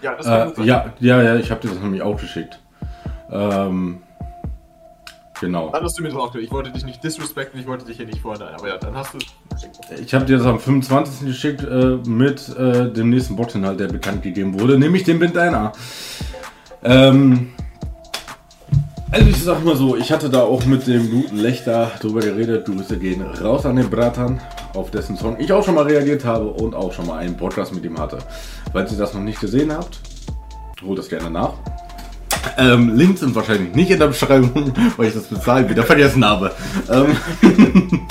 [0.00, 0.66] Ja, das kann Äh, gut sein.
[0.66, 2.60] ja, ja, ja, ich habe dir das nämlich auch geschickt.
[3.30, 4.02] Ähm,
[5.40, 5.70] genau.
[5.70, 6.36] Dann hast du mir geschickt.
[6.36, 8.54] Ich wollte dich nicht disrespekten, ich wollte dich hier nicht fordern.
[8.54, 9.18] Aber ja, dann hast du.
[10.02, 11.26] Ich habe dir das am 25.
[11.26, 15.72] geschickt äh, mit äh, dem nächsten Boxinhalt, der bekannt gegeben wurde, nämlich dem Bandana.
[16.84, 17.52] Ähm,
[19.10, 22.66] also ich sag mal so, ich hatte da auch mit dem guten Lechter drüber geredet.
[22.66, 24.38] Grüße gehen raus an den Bratan,
[24.74, 27.74] auf dessen Song ich auch schon mal reagiert habe und auch schon mal einen Podcast
[27.74, 28.18] mit ihm hatte.
[28.70, 29.98] Falls ihr das noch nicht gesehen habt,
[30.84, 31.54] holt das gerne nach.
[32.56, 36.52] Ähm, Links sind wahrscheinlich nicht in der Beschreibung, weil ich das bezahlt wieder vergessen habe.
[36.90, 37.16] Ähm,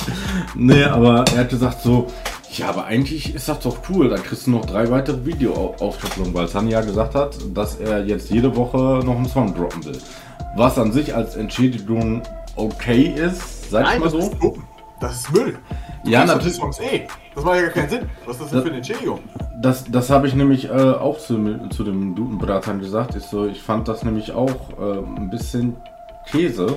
[0.55, 2.07] nee, aber er hat gesagt so,
[2.53, 6.47] ja, aber eigentlich ist das doch cool, dann kriegst du noch drei weitere Videoaufstaffelungen, weil
[6.47, 9.97] Sunny ja gesagt hat, dass er jetzt jede Woche noch einen Song droppen will.
[10.55, 12.23] Was an sich als Entschädigung
[12.55, 14.19] okay ist, sag ich Nein, mal das so.
[14.19, 14.63] ist dumm.
[14.99, 15.59] Das ist Müll.
[16.03, 16.55] Du Ja, natürlich.
[16.55, 17.05] Songs eh.
[17.37, 18.09] Das macht ja gar keinen Sinn.
[18.25, 19.19] Was ist das denn für eine Entschädigung?
[19.61, 23.15] Das, das habe ich nämlich äh, auch zu, zu dem Dutenbratan gesagt.
[23.15, 25.77] Ich, so, ich fand das nämlich auch äh, ein bisschen
[26.31, 26.75] Käse,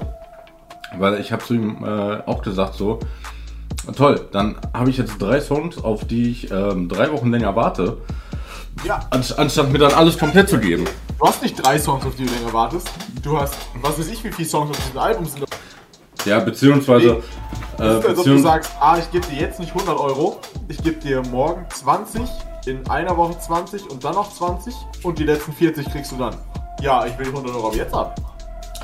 [0.98, 2.98] weil ich habe zu ihm äh, auch gesagt so,
[3.96, 7.96] toll, dann habe ich jetzt drei Songs, auf die ich ähm, drei Wochen länger warte,
[8.84, 10.84] Ja, anst anstatt mir dann alles komplett zu geben.
[11.18, 12.90] Du hast nicht drei Songs, auf die du länger wartest.
[13.22, 15.46] Du hast, was weiß ich, wie viele Songs auf diesem Album sind.
[16.26, 17.22] Ja, beziehungsweise.
[17.80, 20.38] Das Äh, ist, als ob du sagst, ah, ich gebe dir jetzt nicht 100 Euro,
[20.68, 22.22] ich gebe dir morgen 20,
[22.66, 26.34] in einer Woche 20 und dann noch 20 und die letzten 40 kriegst du dann.
[26.82, 28.10] Ja, ich will 100 Euro ab jetzt haben.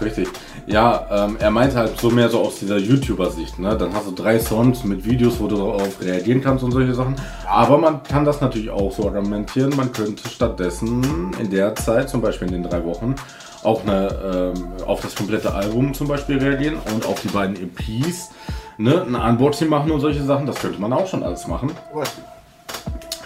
[0.00, 0.28] Richtig.
[0.66, 3.58] Ja, ähm, er meint halt so mehr so aus dieser YouTuber-Sicht.
[3.58, 3.76] Ne?
[3.78, 7.16] Dann hast du drei Songs mit Videos, wo du darauf reagieren kannst und solche Sachen.
[7.48, 9.74] Aber man kann das natürlich auch so argumentieren.
[9.74, 13.14] Man könnte stattdessen in der Zeit, zum Beispiel in den drei Wochen,
[13.62, 18.30] auch eine, ähm, auf das komplette Album zum Beispiel reagieren und auf die beiden EPs.
[18.78, 19.02] Ne?
[19.02, 20.46] Ein Unboxing machen und solche Sachen.
[20.46, 21.70] Das könnte man auch schon alles machen.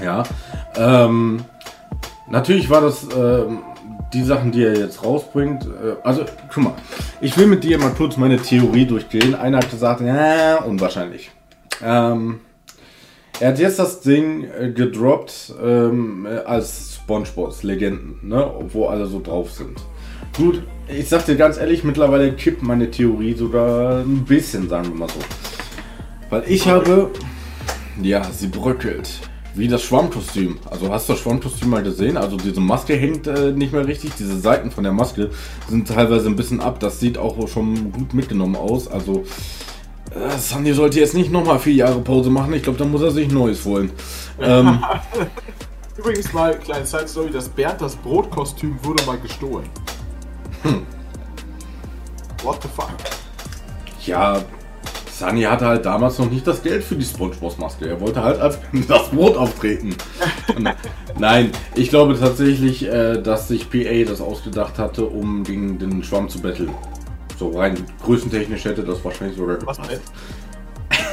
[0.03, 0.23] Ja.
[0.77, 1.45] Ähm,
[2.29, 3.59] natürlich war das ähm,
[4.13, 5.65] die Sachen, die er jetzt rausbringt.
[5.65, 6.75] Äh, also, guck mal,
[7.21, 9.35] ich will mit dir mal kurz meine Theorie durchgehen.
[9.35, 11.31] Einer hat gesagt, ja, unwahrscheinlich.
[11.83, 12.41] Ähm,
[13.41, 19.07] er hat jetzt das Ding äh, gedroppt ähm, äh, als SpongeBob Legenden, ne, wo alle
[19.07, 19.81] so drauf sind.
[20.37, 20.63] Gut,
[20.97, 25.09] ich sag dir ganz ehrlich, mittlerweile kippt meine Theorie sogar ein bisschen, sagen wir mal
[25.09, 25.21] so.
[26.31, 27.11] Weil ich habe,
[28.03, 29.09] ja, sie bröckelt.
[29.55, 30.59] Wie das Schwammkostüm.
[30.71, 32.17] Also hast du das Schwammkostüm mal gesehen?
[32.17, 34.13] Also diese Maske hängt äh, nicht mehr richtig.
[34.17, 35.31] Diese Seiten von der Maske
[35.69, 36.79] sind teilweise ein bisschen ab.
[36.79, 38.87] Das sieht auch schon gut mitgenommen aus.
[38.87, 39.25] Also
[40.15, 42.55] äh, Sandy sollte jetzt nicht nochmal vier Jahre Pause machen.
[42.55, 43.91] Ich glaube, da muss er sich Neues holen.
[44.41, 44.79] Ähm,
[45.99, 49.67] Übrigens mal, kleine Side Story, das Bernd das Brotkostüm wurde mal gestohlen.
[50.63, 50.87] Hm.
[52.43, 52.91] What the fuck?
[54.07, 54.43] ja,
[55.13, 57.87] Sunny hatte halt damals noch nicht das Geld für die Spongebob-Maske.
[57.87, 59.95] Er wollte halt als das Brot auftreten.
[61.19, 66.29] Nein, ich glaube tatsächlich, äh, dass sich PA das ausgedacht hatte, um gegen den Schwamm
[66.31, 66.71] zu betteln.
[67.39, 70.01] So rein größentechnisch hätte das wahrscheinlich sogar Was gepasst.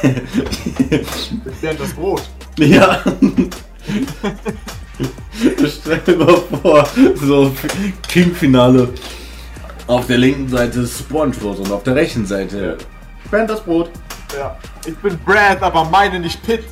[0.02, 0.14] denn?
[1.44, 2.22] Mit Bernd das Brot.
[2.58, 3.02] Ja.
[5.66, 7.52] Stell dir mal vor, so
[8.08, 8.88] King-Finale.
[9.88, 12.76] Auf der linken Seite Spongebob und auf der rechten Seite
[13.30, 13.90] Bernd das Brot.
[14.36, 14.56] Ja.
[14.86, 16.64] Ich bin Brad, aber meine nicht Pitt.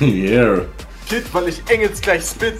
[0.00, 0.62] Yeah.
[1.08, 2.58] Pitt, weil ich Engels gleich spit.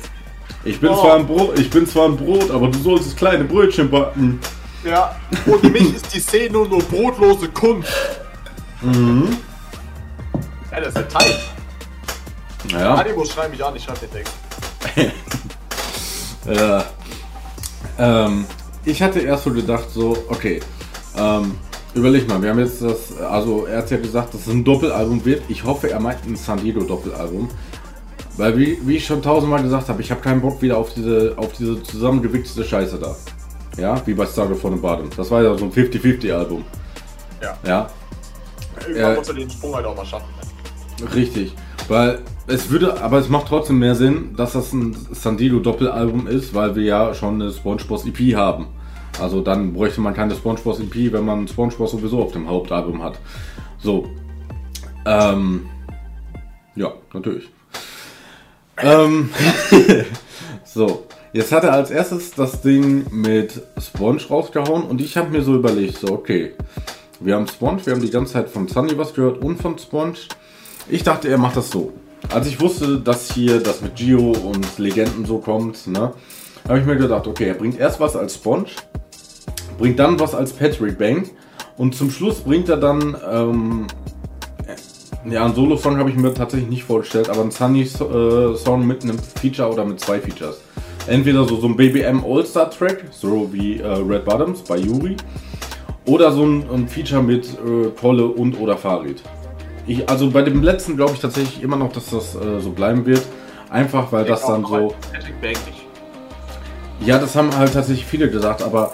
[0.65, 1.01] Ich bin, Oh.
[1.01, 4.41] zwar ein Brot, ich bin zwar ein Brot, aber du solltest kleine Brötchen backen.
[4.85, 5.17] Ja.
[5.47, 7.91] Ohne mich ist die Szene nur, brotlose Kunst.
[8.81, 9.37] Mhm.
[10.71, 11.35] Ja, das ist der Teil.
[12.69, 14.35] Ja, Animo schreib mich an, ich schreib den Text.
[16.47, 16.85] ja.
[17.99, 18.47] Ähm,
[18.85, 20.61] ich hatte erst so gedacht, so, okay,
[21.17, 21.53] ähm,
[21.95, 25.25] überleg mal, wir haben jetzt das, also er hat ja gesagt, dass es ein Doppelalbum
[25.25, 25.43] wird.
[25.49, 27.49] Ich hoffe, er meint ein San Diego Doppelalbum.
[28.37, 31.35] Weil, wie, wie ich schon tausendmal gesagt habe, ich habe keinen Bock wieder auf diese,
[31.37, 33.15] auf diese zusammengewichste Scheiße da.
[33.81, 35.09] Ja, wie bei Stargate von dem Bottom.
[35.17, 36.65] Das war ja so ein 50-50-Album.
[37.41, 37.57] Ja.
[37.67, 37.91] Ja,
[38.89, 39.15] Irgendwann Ja.
[39.19, 40.27] muss er den Sprung halt auch mal schaffen.
[41.15, 41.55] Richtig,
[41.89, 46.27] weil es würde, aber es macht trotzdem mehr Sinn, dass das ein San Diego Doppelalbum
[46.27, 48.67] ist, weil wir ja schon eine SpongeBob EP haben.
[49.21, 53.19] Also dann bräuchte man keine SpongeBob EP, wenn man SpongeBob sowieso auf dem Hauptalbum hat.
[53.79, 54.09] So,
[55.07, 55.67] ähm,
[56.75, 57.49] ja, natürlich.
[58.79, 59.31] Ähm,
[60.65, 65.43] so, jetzt hat er als erstes das Ding mit Sponge rausgehauen und ich habe mir
[65.43, 66.53] so überlegt, so okay,
[67.21, 70.15] wir haben Sponge, wir haben die ganze Zeit von Sunny was gehört und von Sponge.
[70.89, 71.93] Ich dachte, er macht das so.
[72.31, 76.13] Als ich wusste, dass hier das mit Gio und Legenden so kommt, ne,
[76.67, 78.67] habe ich mir gedacht, okay, er bringt erst was als Sponge,
[79.79, 81.31] bringt dann was als Patrick Bank
[81.77, 83.87] und zum Schluss bringt er dann, ähm,
[85.29, 89.73] ja, einen Solo-Song habe ich mir tatsächlich nicht vorgestellt, aber einen Sunny-Song mit einem Feature
[89.73, 90.61] oder mit zwei Features.
[91.07, 95.17] Entweder so, so ein BBM All-Star-Track, so wie äh, Red Bottoms bei Yuri,
[96.07, 99.23] oder so ein, ein Feature mit äh, Kolle und oder Farid.
[99.87, 103.05] Ich, also bei dem letzten glaube ich tatsächlich immer noch, dass das äh, so bleiben
[103.07, 103.23] wird.
[103.71, 104.95] Einfach weil das dann so.
[107.05, 108.93] Ja, das haben halt tatsächlich viele gesagt, aber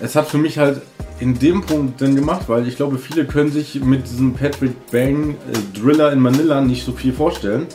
[0.00, 0.82] es hat für mich halt
[1.18, 5.30] in dem Punkt Sinn gemacht, weil ich glaube, viele können sich mit diesem Patrick Bang
[5.52, 7.66] äh, Driller in Manila nicht so viel vorstellen.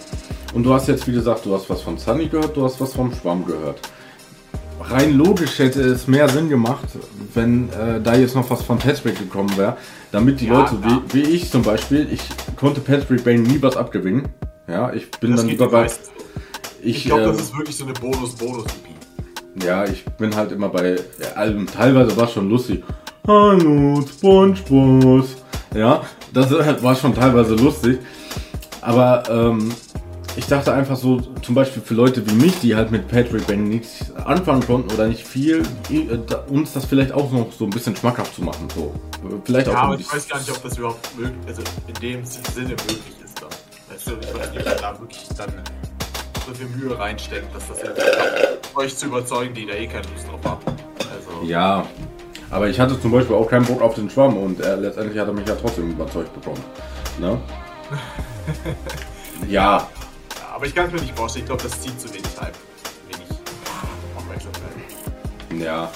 [0.53, 2.93] Und du hast jetzt, wie gesagt, du hast was von Sunny gehört, du hast was
[2.93, 3.79] vom Schwamm gehört.
[4.79, 6.85] Rein logisch hätte es mehr Sinn gemacht,
[7.33, 9.77] wenn äh, da jetzt noch was von Patrick gekommen wäre,
[10.11, 11.01] damit die Ja, Leute, klar.
[11.11, 12.21] wie, wie ich zum Beispiel, ich
[12.55, 14.27] konnte Patrick Bang nie was abgewinnen.
[14.67, 15.85] Ja, ich bin Das dann lieber bei.
[16.81, 18.84] Ich, Ich glaube, ähm, das ist wirklich so eine Bonus-Bonus-EP.
[19.63, 20.97] Ja, ich bin halt immer bei
[21.35, 21.65] Alben.
[21.67, 22.83] Teilweise war es schon lustig.
[23.27, 25.25] Hallo, SpongeBob.
[25.73, 26.51] Ja, das
[26.83, 27.99] war schon teilweise lustig.
[28.81, 29.73] Aber ähm,
[30.37, 33.63] ich dachte einfach so, zum Beispiel für Leute wie mich, die halt mit Patrick Bang
[33.63, 37.95] nichts anfangen konnten oder nicht viel, äh, uns das vielleicht auch noch so ein bisschen
[37.95, 38.67] schmackhaft zu machen.
[38.75, 38.93] So.
[39.45, 42.25] Vielleicht Ja, auch aber ich weiß gar nicht, ob das überhaupt möglich also in dem
[42.25, 43.49] Sinne möglich ist dann.
[43.89, 45.53] Weißt du, ich weiß nicht, ob da wirklich dann
[46.45, 48.75] so viel Mühe reinsteckt, dass das klappt.
[48.75, 50.63] euch zu überzeugen, die da eh keine Lust drauf haben.
[50.99, 51.85] Also, Ja,
[52.51, 55.27] aber ich hatte zum Beispiel auch keinen Bock auf den Schwamm und er, letztendlich hat
[55.27, 56.63] er mich ja trotzdem überzeugt bekommen.
[57.19, 57.39] Ne?
[59.47, 59.87] ja,
[60.53, 61.43] aber ich kann es mir nicht vorstellen.
[61.43, 62.53] Ich glaube, das zieht zu wenig Hype.
[63.09, 63.27] Wenig
[64.15, 64.71] Aufmerksamkeit.
[65.59, 65.91] ja.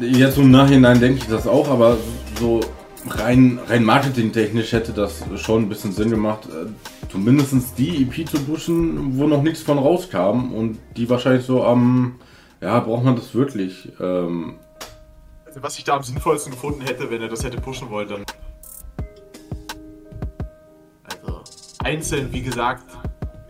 [0.00, 1.96] Jetzt im Nachhinein denke ich das auch, aber
[2.38, 2.60] so
[3.08, 6.66] rein, rein marketingtechnisch hätte das schon ein bisschen Sinn gemacht, äh,
[7.08, 12.20] zumindest die EP zu pushen, wo noch nichts von rauskam und die wahrscheinlich so am,
[12.60, 13.90] ja, braucht man das wirklich?
[14.00, 14.58] Ähm,
[15.46, 18.24] Also, was ich da am sinnvollsten gefunden hätte, wenn er das hätte pushen wollen, dann.
[21.04, 21.40] Also,
[21.82, 22.84] einzeln, wie gesagt,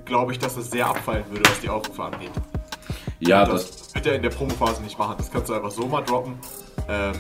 [0.05, 2.31] glaube ich, dass das sehr abfallen würde, was die Aufrufe angeht.
[3.21, 5.17] ja, das, das, wird er in der Promophase nicht machen.
[5.19, 6.35] Das kannst du einfach so mal droppen.
[6.89, 7.15] Ähm,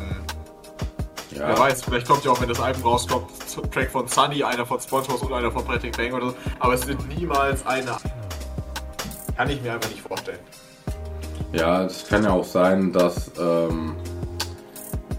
[1.32, 1.48] ja.
[1.48, 3.26] Wer weiß, vielleicht kommt ja auch, wenn das Album rauskommt,
[3.72, 6.34] Track von Sunny, einer von Spongebob und einer von Patrick Bang oder so.
[6.58, 7.96] Aber es sind niemals eine.
[9.36, 10.38] Kann ich mir einfach nicht vorstellen.
[11.52, 13.94] Ja, es kann ja auch sein, dass, ähm,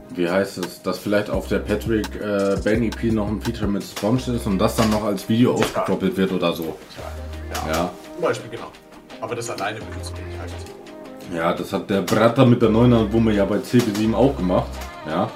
[0.09, 3.83] wie heißt es, dass vielleicht auf der Patrick äh, Bang EP noch ein Feature mit
[3.83, 6.75] Sponge ist und das dann noch als Video ausgekoppelt wird oder so.
[7.53, 8.67] Ja, Ja, zum Beispiel, genau.
[9.21, 10.51] Aber das alleine würde zu wenig halt.
[11.35, 14.69] ja das hat der Bratter mit der neuen Albume ja bei CB7 auch gemacht.
[15.07, 15.29] Ja,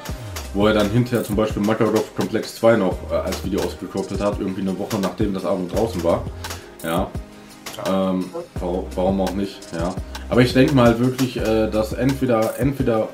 [0.53, 4.39] wo er dann hinterher zum Beispiel Makarov Complex 2 noch äh, als Video ausgekoppelt hat,
[4.39, 6.23] irgendwie eine Woche nachdem das Album draußen war.
[6.83, 7.09] Ja,
[7.87, 8.25] ähm,
[8.59, 9.93] warum, warum auch nicht, ja.
[10.29, 13.09] Aber ich denke mal wirklich, äh, dass entweder, entweder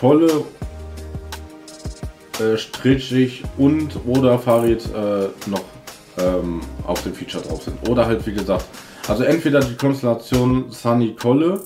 [0.00, 0.44] Kolle,
[2.40, 5.64] äh, Strichig und oder Farid äh, noch
[6.18, 7.88] ähm, auf dem Feature drauf sind.
[7.88, 8.64] Oder halt wie gesagt,
[9.08, 11.60] also entweder die Konstellation Sunny Kolle,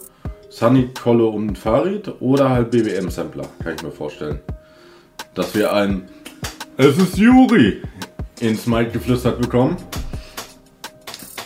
[0.48, 4.40] Sunny Kolle und Farid oder halt BBM Sampler, kann ich mir vorstellen.
[5.38, 6.08] Dass wir ein
[6.76, 7.80] Es ist Juri
[8.40, 9.76] ins Mic geflüstert bekommen.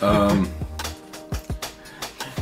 [0.01, 0.47] Ähm,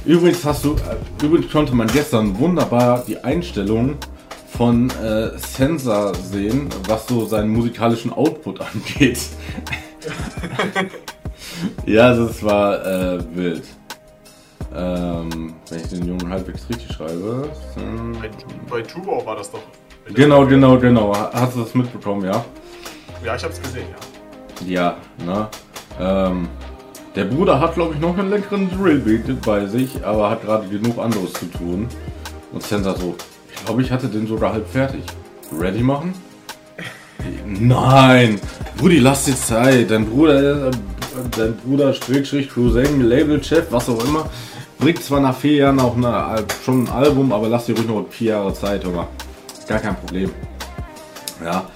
[0.04, 3.96] Übrigens hast du, äh, übrigens konnte man gestern wunderbar die Einstellung
[4.56, 9.18] von äh, Sensor sehen, was so seinen musikalischen Output angeht.
[11.84, 13.64] ja, das war äh, wild.
[14.72, 17.50] Ähm, wenn ich den Jungen halbwegs richtig schreibe.
[18.20, 18.30] Bei,
[18.70, 19.62] bei True war das doch.
[20.14, 21.12] Genau, genau, genau.
[21.32, 22.44] Hast du das mitbekommen, ja?
[23.24, 24.66] Ja, ich hab's gesehen, ja.
[24.66, 25.48] Ja, ne?
[26.00, 26.48] Ähm,
[27.14, 30.98] der Bruder hat, glaube ich, noch einen leckeren Drillbeat bei sich, aber hat gerade genug
[30.98, 31.88] anderes zu tun.
[32.52, 33.16] Und Sensor so,
[33.52, 35.02] ich glaube, ich hatte den sogar halb fertig.
[35.52, 36.14] Ready machen?
[37.44, 38.40] Nein!
[38.76, 39.90] Brudi, lass dir Zeit.
[39.90, 40.70] Dein Bruder, äh,
[41.36, 44.26] dein Bruder, Strich, Cousin, Labelchef, was auch immer,
[44.78, 48.06] bringt zwar nach vier Jahren auch eine, schon ein Album, aber lass dir ruhig noch
[48.08, 49.06] vier Jahre Zeit, Junge.
[49.70, 50.34] Gar kein Problem.
[51.44, 51.70] Ja.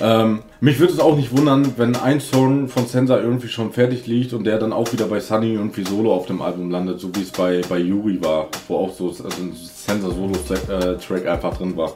[0.00, 4.06] Ähm, mich würde es auch nicht wundern, wenn ein Song von Sensor irgendwie schon fertig
[4.06, 7.14] liegt und der dann auch wieder bei Sunny irgendwie solo auf dem Album landet, so
[7.14, 11.76] wie es bei, bei Yuri war, wo auch so also ein Sensor Solo-Track einfach drin
[11.76, 11.92] war.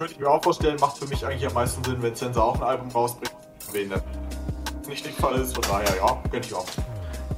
[0.00, 2.56] Könnte ich mir auch vorstellen, macht für mich eigentlich am meisten Sinn, wenn Sensor auch
[2.56, 3.36] ein Album rausbringt.
[3.70, 4.02] Wen das
[4.88, 6.66] nicht der Fall ist, von daher, ja, könnte ich auch.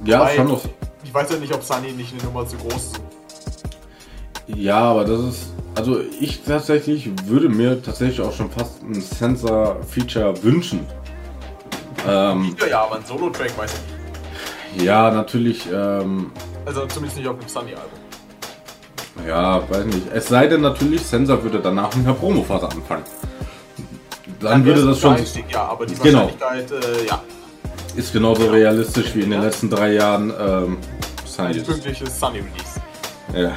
[0.03, 0.61] Ja, Weil- schon noch.
[1.03, 3.10] Ich weiß ja nicht, ob Sunny nicht eine Nummer zu groß ist.
[4.47, 5.53] Ja, aber das ist.
[5.75, 10.81] Also ich tatsächlich würde mir tatsächlich auch schon fast ein Sensor-Feature wünschen.
[12.07, 14.85] Ähm, Ja, ja, aber ein Solo-Track weiß ich nicht.
[14.85, 15.65] ja, natürlich.
[15.71, 16.31] Ähm,
[16.65, 17.89] Also zumindest nicht auf dem Sunny-Album.
[19.27, 20.07] ja, weiß nicht.
[20.13, 23.03] Es sei denn natürlich, Sensor würde danach mit einer Promophase anfangen.
[24.41, 25.15] Dann würde wär's das schon.
[25.15, 26.29] Einstieg, ja, aber die Genau.
[26.41, 27.21] Wahrscheinlichkeit, äh, ja.
[27.95, 30.77] Ist genauso realistisch wie in den letzten drei Jahren ähm,
[31.25, 31.59] Sunny.
[31.59, 32.81] Ein pünktliches Sunny-Release.
[33.35, 33.55] Ja.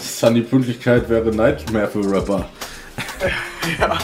[0.00, 2.48] Sunny Pünktlichkeit wäre Nightmare für Rapper.
[3.78, 3.98] Ja.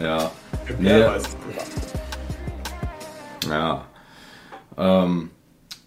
[0.00, 0.30] Ja.
[0.78, 1.04] Nee.
[3.48, 3.84] Ja.
[4.76, 5.30] Ähm,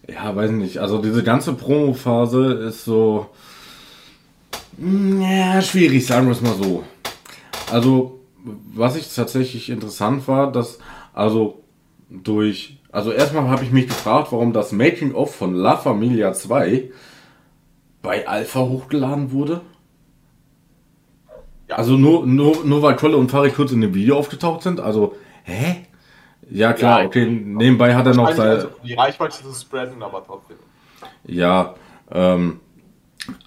[0.08, 0.78] ja, weiß nicht.
[0.78, 3.30] Also diese ganze Promo-Phase ist so.
[4.76, 6.84] mm, Ja, schwierig, sagen wir es mal so.
[7.70, 8.20] Also,
[8.74, 10.78] was ich tatsächlich interessant war, dass,
[11.14, 11.62] also
[12.10, 12.78] durch.
[12.90, 16.90] Also erstmal habe ich mich gefragt, warum das Making-of von La Familia 2
[18.02, 19.60] bei Alpha hochgeladen wurde.
[21.68, 21.76] Ja.
[21.76, 24.80] Also nur, nur, nur weil Kolle und Farid kurz in dem Video aufgetaucht sind.
[24.80, 25.86] Also, hä?
[26.50, 27.24] Ja klar, Ja, okay.
[27.26, 28.70] Nebenbei hat er noch Wahrscheinlich, sein.
[28.72, 30.56] also, die Reichweite zu spreaden, aber trotzdem.
[31.24, 31.74] Ja,
[32.10, 32.60] ähm,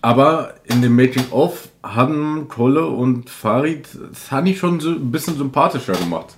[0.01, 5.93] aber in dem Making of haben Kolle und Farid Sunny schon so ein bisschen sympathischer
[5.93, 6.35] gemacht.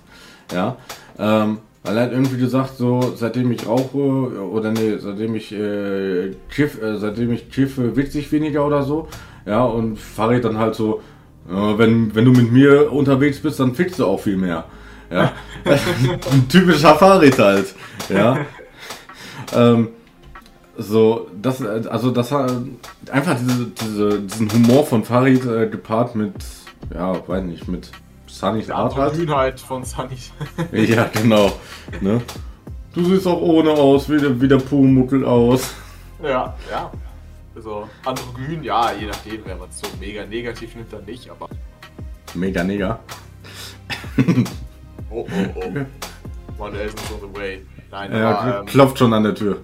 [0.52, 0.76] Ja,
[1.18, 1.58] ähm,
[1.88, 6.98] weil hat irgendwie gesagt, so seitdem ich rauche oder nee, seitdem ich äh, kiff, äh,
[6.98, 9.08] seitdem ich kiffe, witzig weniger oder so.
[9.46, 11.00] Ja, und Farid dann halt so,
[11.48, 14.66] äh, wenn, wenn du mit mir unterwegs bist, dann fickst du auch viel mehr.
[15.10, 15.32] Ja,
[15.64, 17.74] ein typischer Farid halt.
[18.10, 18.38] Ja.
[19.56, 19.88] Ähm,
[20.76, 22.52] so, das, also das hat
[23.10, 26.34] einfach diese, diese, diesen Humor von Farid äh, gepaart mit,
[26.92, 27.90] ja, weiß nicht, mit
[28.38, 29.14] Sunnys Art halt.
[29.14, 30.16] Grünheit von Sunny.
[30.72, 31.52] Ja, genau.
[32.00, 32.20] Ne?
[32.94, 35.74] Du siehst auch ohne aus, wie der, wie der Pumuckel aus.
[36.22, 36.90] ja, ja.
[37.56, 41.48] Also, androgyn, ja, je nachdem, wenn man es so mega negativ nimmt, dann nicht, aber.
[42.34, 43.00] Mega Neger.
[45.10, 45.26] Oh, oh,
[45.56, 46.62] oh.
[46.62, 47.64] One is on the way.
[47.90, 49.58] Nein, Ja, aber ähm, klopft schon an der Tür.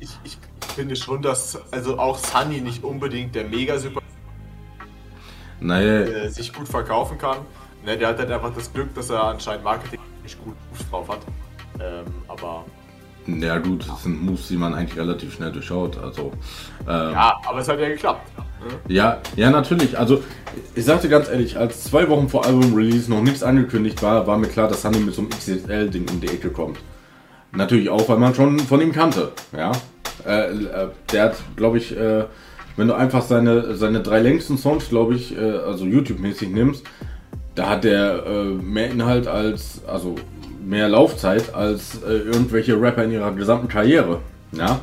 [0.00, 0.38] ich, ich
[0.74, 4.00] finde schon, dass also auch Sunny nicht unbedingt der mega super
[5.60, 7.38] Naja, äh, sich gut verkaufen kann.
[7.84, 10.56] Ne, der hat halt einfach das Glück, dass er anscheinend Marketing nicht gut
[10.90, 11.20] drauf hat.
[11.80, 12.64] Ähm, aber
[13.26, 15.98] ja gut, das sind Moves, die man eigentlich relativ schnell durchschaut.
[15.98, 16.32] Also,
[16.82, 18.30] ähm, ja, aber es hat ja geklappt.
[18.38, 18.94] Ne?
[18.94, 19.98] Ja, ja, natürlich.
[19.98, 20.22] Also,
[20.74, 24.48] ich sagte ganz ehrlich, als zwei Wochen vor Album-Release noch nichts angekündigt war, war mir
[24.48, 26.78] klar, dass Sunny mit so einem XXL-Ding um die Ecke kommt.
[27.52, 29.32] Natürlich auch, weil man schon von ihm kannte.
[29.56, 29.72] Ja,
[30.24, 32.24] äh, äh, der hat, glaube ich, äh,
[32.76, 36.84] wenn du einfach seine, seine drei längsten Songs, glaube ich, äh, also YouTube-mäßig nimmst,
[37.54, 40.16] da hat der äh, mehr Inhalt als, also
[40.64, 44.20] mehr Laufzeit als äh, irgendwelche Rapper in ihrer gesamten Karriere.
[44.52, 44.80] Ja.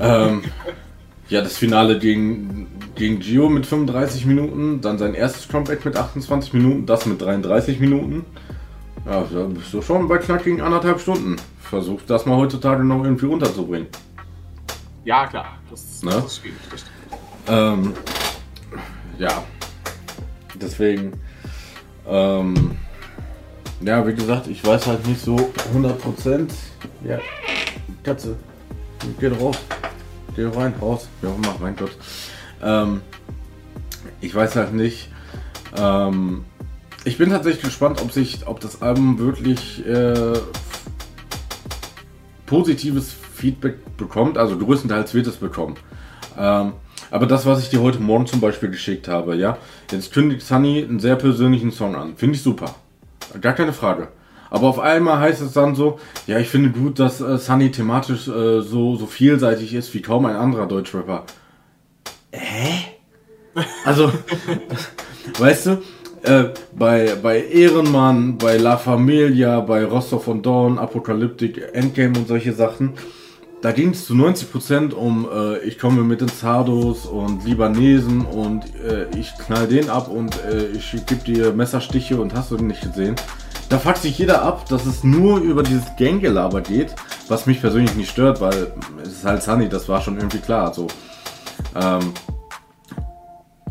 [0.00, 0.42] Ähm,
[1.28, 6.54] ja, das Finale gegen, gegen Gio mit 35 Minuten, dann sein erstes Comeback mit 28
[6.54, 8.24] Minuten, das mit 33 Minuten.
[9.04, 11.36] Ja, da bist du schon bei knackigen anderthalb Stunden.
[11.60, 13.88] Versuch das mal heutzutage noch irgendwie runterzubringen.
[15.06, 15.58] Ja, klar.
[15.70, 16.10] Das, Ne?
[16.10, 16.58] das ist schwierig.
[16.68, 16.84] Das.
[17.46, 17.94] Ähm,
[19.18, 19.44] ja.
[20.60, 21.12] Deswegen.
[22.08, 22.76] Ähm,
[23.80, 25.36] ja, wie gesagt, ich weiß halt nicht so
[25.72, 26.48] 100%.
[27.04, 27.20] Ja,
[28.02, 28.36] Katze.
[29.20, 29.58] Geh raus.
[30.34, 31.08] Geh rein, raus.
[31.22, 31.96] Ja, mach, mein Gott.
[32.60, 33.00] Ähm,
[34.20, 35.08] ich weiß halt nicht.
[35.76, 36.44] Ähm,
[37.04, 40.32] ich bin tatsächlich gespannt, ob sich, ob das Album wirklich äh,
[42.46, 44.38] positives Feedback bekommt.
[44.38, 45.76] Also größtenteils wird es bekommen.
[46.38, 46.72] Ähm,
[47.10, 49.58] aber das, was ich dir heute Morgen zum Beispiel geschickt habe, ja,
[49.92, 52.16] jetzt kündigt Sunny einen sehr persönlichen Song an.
[52.16, 52.74] Finde ich super.
[53.40, 54.08] Gar keine Frage.
[54.50, 58.28] Aber auf einmal heißt es dann so, ja, ich finde gut, dass äh, Sunny thematisch
[58.28, 61.24] äh, so, so vielseitig ist wie kaum ein anderer Deutschrapper.
[62.32, 62.86] Hä?
[63.84, 64.12] Also,
[65.38, 65.70] weißt du,
[66.22, 72.52] äh, bei, bei Ehrenmann, bei La Familia, bei Rostov und Dawn, Apokalyptik, Endgame und solche
[72.52, 72.94] Sachen,
[73.66, 78.64] da ging es zu 90% um, äh, ich komme mit den Zardos und Libanesen und
[78.76, 82.68] äh, ich knall den ab und äh, ich gebe dir Messerstiche und hast du den
[82.68, 83.16] nicht gesehen.
[83.68, 86.94] Da fuckt sich jeder ab, dass es nur über dieses Ganggelaber geht,
[87.26, 90.72] was mich persönlich nicht stört, weil es ist halt Sunny, das war schon irgendwie klar.
[90.72, 90.86] So.
[91.74, 92.12] Ähm,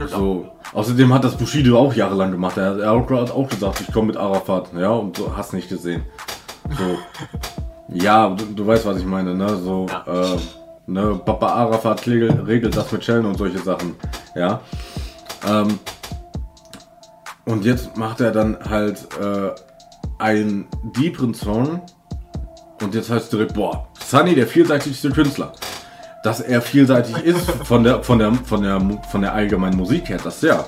[0.10, 0.50] so.
[0.74, 2.58] Außerdem hat das Bushido auch jahrelang gemacht.
[2.58, 6.04] Er, er hat auch gesagt, ich komme mit Arafat, ja, und du hast nicht gesehen.
[6.78, 6.98] So.
[7.90, 9.56] Ja, du, du weißt, was ich meine, ne?
[9.58, 10.34] So, Ja.
[10.34, 10.38] äh,
[10.88, 13.96] ne, Papa Arafat regelt, regelt das mit Schellen und solche Sachen,
[14.36, 14.62] ja.
[15.48, 15.80] Ähm,
[17.46, 19.52] und jetzt macht er dann halt äh,
[20.18, 20.68] einen
[20.98, 21.82] deeperen Song
[22.82, 25.52] und jetzt heißt es direkt, boah, Sunny, der vielseitigste Künstler.
[26.24, 28.82] Dass er vielseitig ist von der, von der, von der,
[29.12, 30.66] von der allgemeinen Musik her, das ja.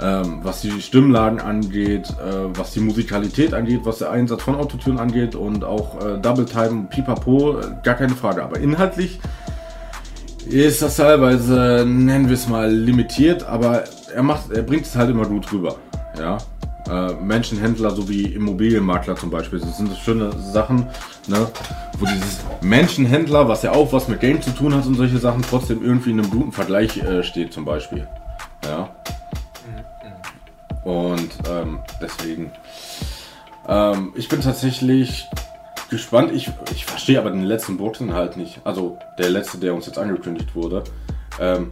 [0.00, 5.00] Ähm, was die Stimmlagen angeht, äh, was die Musikalität angeht, was der Einsatz von Autotune
[5.00, 8.42] angeht und auch äh, Double Time, Pipapo, äh, gar keine Frage.
[8.42, 9.20] Aber inhaltlich
[10.48, 15.10] ist das teilweise, nennen wir es mal, limitiert, aber er macht, er bringt es halt
[15.10, 15.76] immer gut rüber.
[16.18, 16.38] Ja.
[16.90, 20.86] Äh, Menschenhändler sowie Immobilienmakler zum Beispiel, das sind schöne Sachen,
[21.28, 21.46] ne,
[21.98, 25.42] wo dieses Menschenhändler, was ja auch was mit Game zu tun hat und solche Sachen,
[25.48, 28.08] trotzdem irgendwie in einem guten Vergleich äh, steht zum Beispiel.
[28.64, 28.90] Ja.
[30.84, 32.52] Und ähm, deswegen,
[33.68, 35.28] ähm, ich bin tatsächlich
[35.90, 36.32] gespannt.
[36.32, 38.60] Ich, ich verstehe aber den letzten Boxen halt nicht.
[38.64, 40.82] Also der letzte, der uns jetzt angekündigt wurde.
[41.38, 41.70] Ähm,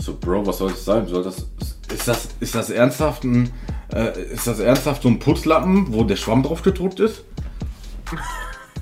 [0.00, 1.06] so, Bro, was soll das sein?
[1.06, 1.46] Soll das,
[1.92, 3.52] ist das, ist das ernsthaft ein,
[3.92, 7.22] äh, ist das ernsthaft so ein Putzlappen, wo der Schwamm drauf gedruckt ist?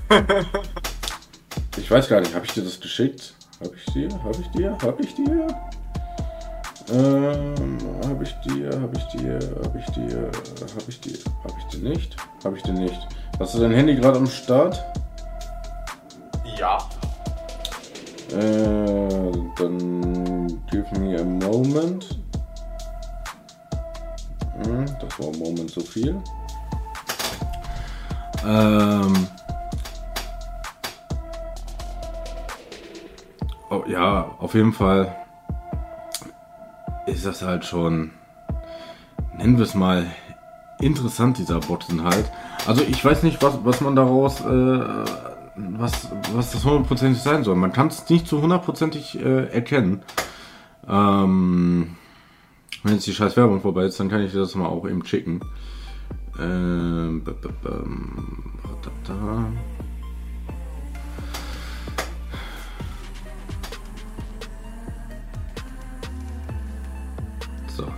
[1.77, 3.35] ich weiß gar nicht, habe ich dir das geschickt?
[3.59, 4.09] Habe ich dir?
[4.23, 4.77] Habe ich dir?
[4.81, 5.47] Habe ich dir?
[6.91, 10.31] Ähm, habe ich dir, habe ich dir, habe ich dir,
[10.75, 12.17] habe ich dir, habe ich dir nicht?
[12.43, 13.07] Habe ich dir nicht.
[13.39, 14.83] Hast du dein Handy gerade am Start?
[16.57, 16.77] Ja.
[18.31, 22.19] Äh, dann give me a moment.
[24.63, 26.21] Hm, das war ein Moment zu viel.
[28.45, 29.27] Ähm.
[33.69, 35.22] Oh, ja, auf jeden Fall
[37.05, 38.11] ist das halt schon,
[39.37, 40.05] nennen wir es mal,
[40.79, 42.31] interessant, dieser Boxen halt.
[42.67, 45.05] Also ich weiß nicht, was, was man daraus äh,
[45.55, 47.55] was, was das hundertprozentig sein soll.
[47.55, 50.01] Man kann es nicht zu hundertprozentig äh, erkennen.
[50.87, 51.95] Ähm,
[52.83, 55.41] wenn jetzt die scheiß Werbung vorbei ist, dann kann ich das mal auch eben schicken.
[56.39, 57.23] Ähm.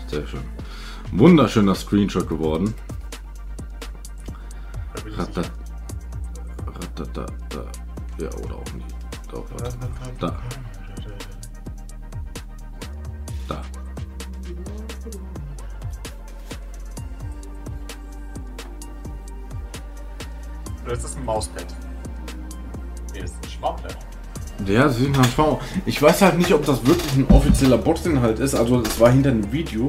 [0.08, 0.44] Sehr schön.
[1.12, 2.74] Wunderschöner Screenshot geworden.
[5.18, 5.52] Ratat,
[7.00, 7.32] ratat,
[8.18, 8.96] ja, oder auch nicht.
[9.32, 9.78] Doch, warte.
[10.20, 10.42] Da.
[13.48, 13.62] Da.
[20.88, 21.66] Das ist ein Mauspad.
[23.14, 23.98] Nee, das ist ein Schwammpad.
[24.66, 25.60] Ja, nach Schwammer.
[25.86, 28.56] Ich weiß halt nicht, ob das wirklich ein offizieller Boxinhalt ist.
[28.56, 29.88] Also, es war hinter einem Video.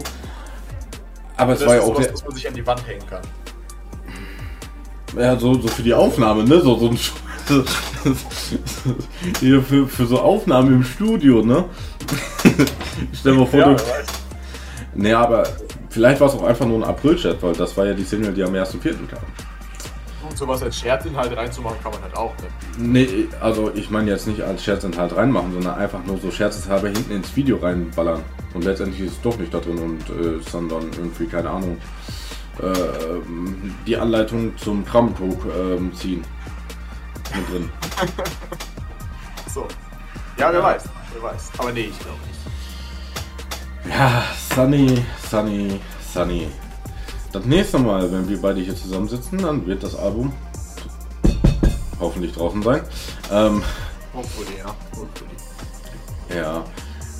[1.37, 3.07] Aber es Das war ja auch sowas, der, was man sich an die Wand hängen
[3.09, 3.23] kann.
[5.17, 6.61] Ja, so, so für die Aufnahme, ne?
[6.61, 6.99] So, so ein
[9.41, 11.65] Hier für, für so Aufnahmen im Studio, ne?
[13.13, 13.83] Stell dir mal vor, Ja, du.
[14.95, 15.45] Nee, aber
[15.91, 18.43] vielleicht war es auch einfach nur ein April-Chat, weil das war ja die Single, die
[18.43, 19.07] am 1.4.
[19.07, 19.21] kam.
[20.29, 22.35] Und sowas als Scherzinhalt reinzumachen kann man halt auch.
[22.39, 22.49] Ne?
[22.79, 27.13] Nee, also ich meine jetzt nicht als Scherzinhalt reinmachen, sondern einfach nur so scherzeshalber hinten
[27.13, 28.23] ins Video reinballern.
[28.55, 31.51] Und letztendlich ist es doch nicht da drin und äh, ist dann, dann irgendwie, keine
[31.51, 31.77] Ahnung,
[32.61, 32.69] äh,
[33.87, 36.25] die Anleitung zum Kramkrug ähm, ziehen.
[37.35, 37.71] Mit drin.
[39.57, 39.67] So.
[40.37, 40.85] Ja, wer weiß.
[41.15, 41.51] Wer weiß.
[41.57, 42.37] Aber nee, ich glaube nicht.
[43.89, 44.23] Ja,
[44.55, 45.81] Sunny, Sunny,
[46.13, 46.49] Sunny.
[47.37, 50.33] Das nächste Mal, wenn wir beide hier zusammensitzen, dann wird das Album
[52.01, 52.81] hoffentlich draußen sein.
[53.31, 53.63] Ähm,
[54.15, 54.75] Hopefully, ja.
[54.97, 55.31] Hopefully.
[56.35, 56.65] ja.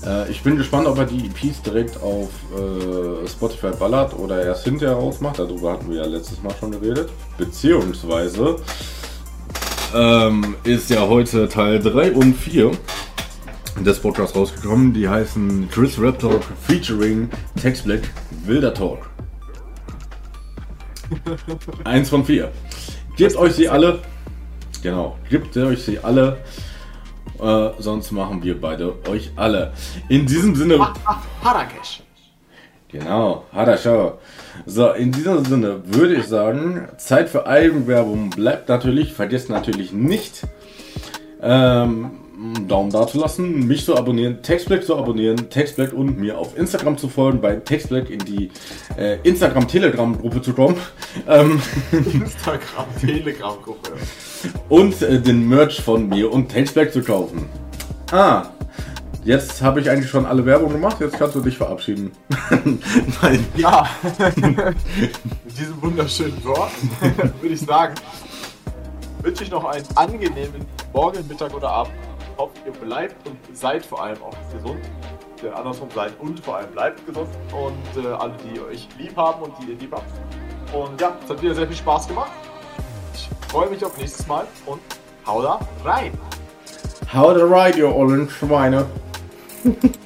[0.07, 4.65] Äh, ich bin gespannt, ob er die EPs direkt auf äh, Spotify ballert oder erst
[4.65, 5.39] hinterher rausmacht.
[5.39, 7.11] Darüber hatten wir ja letztes Mal schon geredet.
[7.37, 8.57] Beziehungsweise
[9.95, 12.71] ähm, ist ja heute Teil 3 und 4
[13.85, 14.95] des Podcasts rausgekommen.
[14.95, 17.29] Die heißen Chris Rap Talk featuring
[17.61, 18.09] Tex Black
[18.47, 19.11] Wilder Talk.
[21.85, 22.53] Eins von vier.
[23.17, 24.01] Gebt euch sie alle.
[24.83, 26.39] Genau, gebt euch sie alle.
[27.41, 29.73] Äh, sonst machen wir beide euch alle.
[30.09, 30.79] In diesem Sinne.
[31.43, 32.03] Harakesh.
[32.89, 34.15] Genau, Hadascha.
[34.65, 39.13] So, in diesem Sinne würde ich sagen, Zeit für Eigenwerbung bleibt natürlich.
[39.13, 40.47] Vergesst natürlich nicht,
[41.43, 46.39] ähm, einen Daumen da zu lassen, mich zu abonnieren, Textblack zu abonnieren, Textblack und mir
[46.39, 48.51] auf Instagram zu folgen, bei Textblack in die
[48.97, 50.77] äh, Instagram-Telegram-Gruppe zu kommen.
[51.27, 51.63] Ähm,
[51.93, 53.93] Instagram, Telegram-Gruppe.
[54.69, 57.49] und äh, den Merch von mir und Textblack zu kaufen.
[58.13, 58.51] Ah,
[59.25, 62.13] jetzt habe ich eigentlich schon alle Werbung gemacht, jetzt kannst du dich verabschieden.
[63.23, 63.47] Nein.
[63.57, 63.89] Ja,
[64.37, 66.73] mit diesem wunderschönen Wort
[67.41, 67.95] würde ich sagen,
[69.23, 71.93] wünsche ich noch einen angenehmen Morgen, Mittag oder Abend.
[72.37, 74.81] Ich hoffe, ihr bleibt und seid vor allem auch gesund.
[75.43, 77.31] Äh, andersrum seid und vor allem bleibt gesund.
[77.51, 80.05] Und äh, alle, die euch lieb haben und die ihr lieb habt.
[80.75, 82.31] Und ja, es hat wieder sehr viel Spaß gemacht.
[83.15, 84.83] Ich freue mich auf nächstes Mal und
[85.27, 86.13] hau da rein.
[87.11, 88.85] How to ride your ollen Schweine.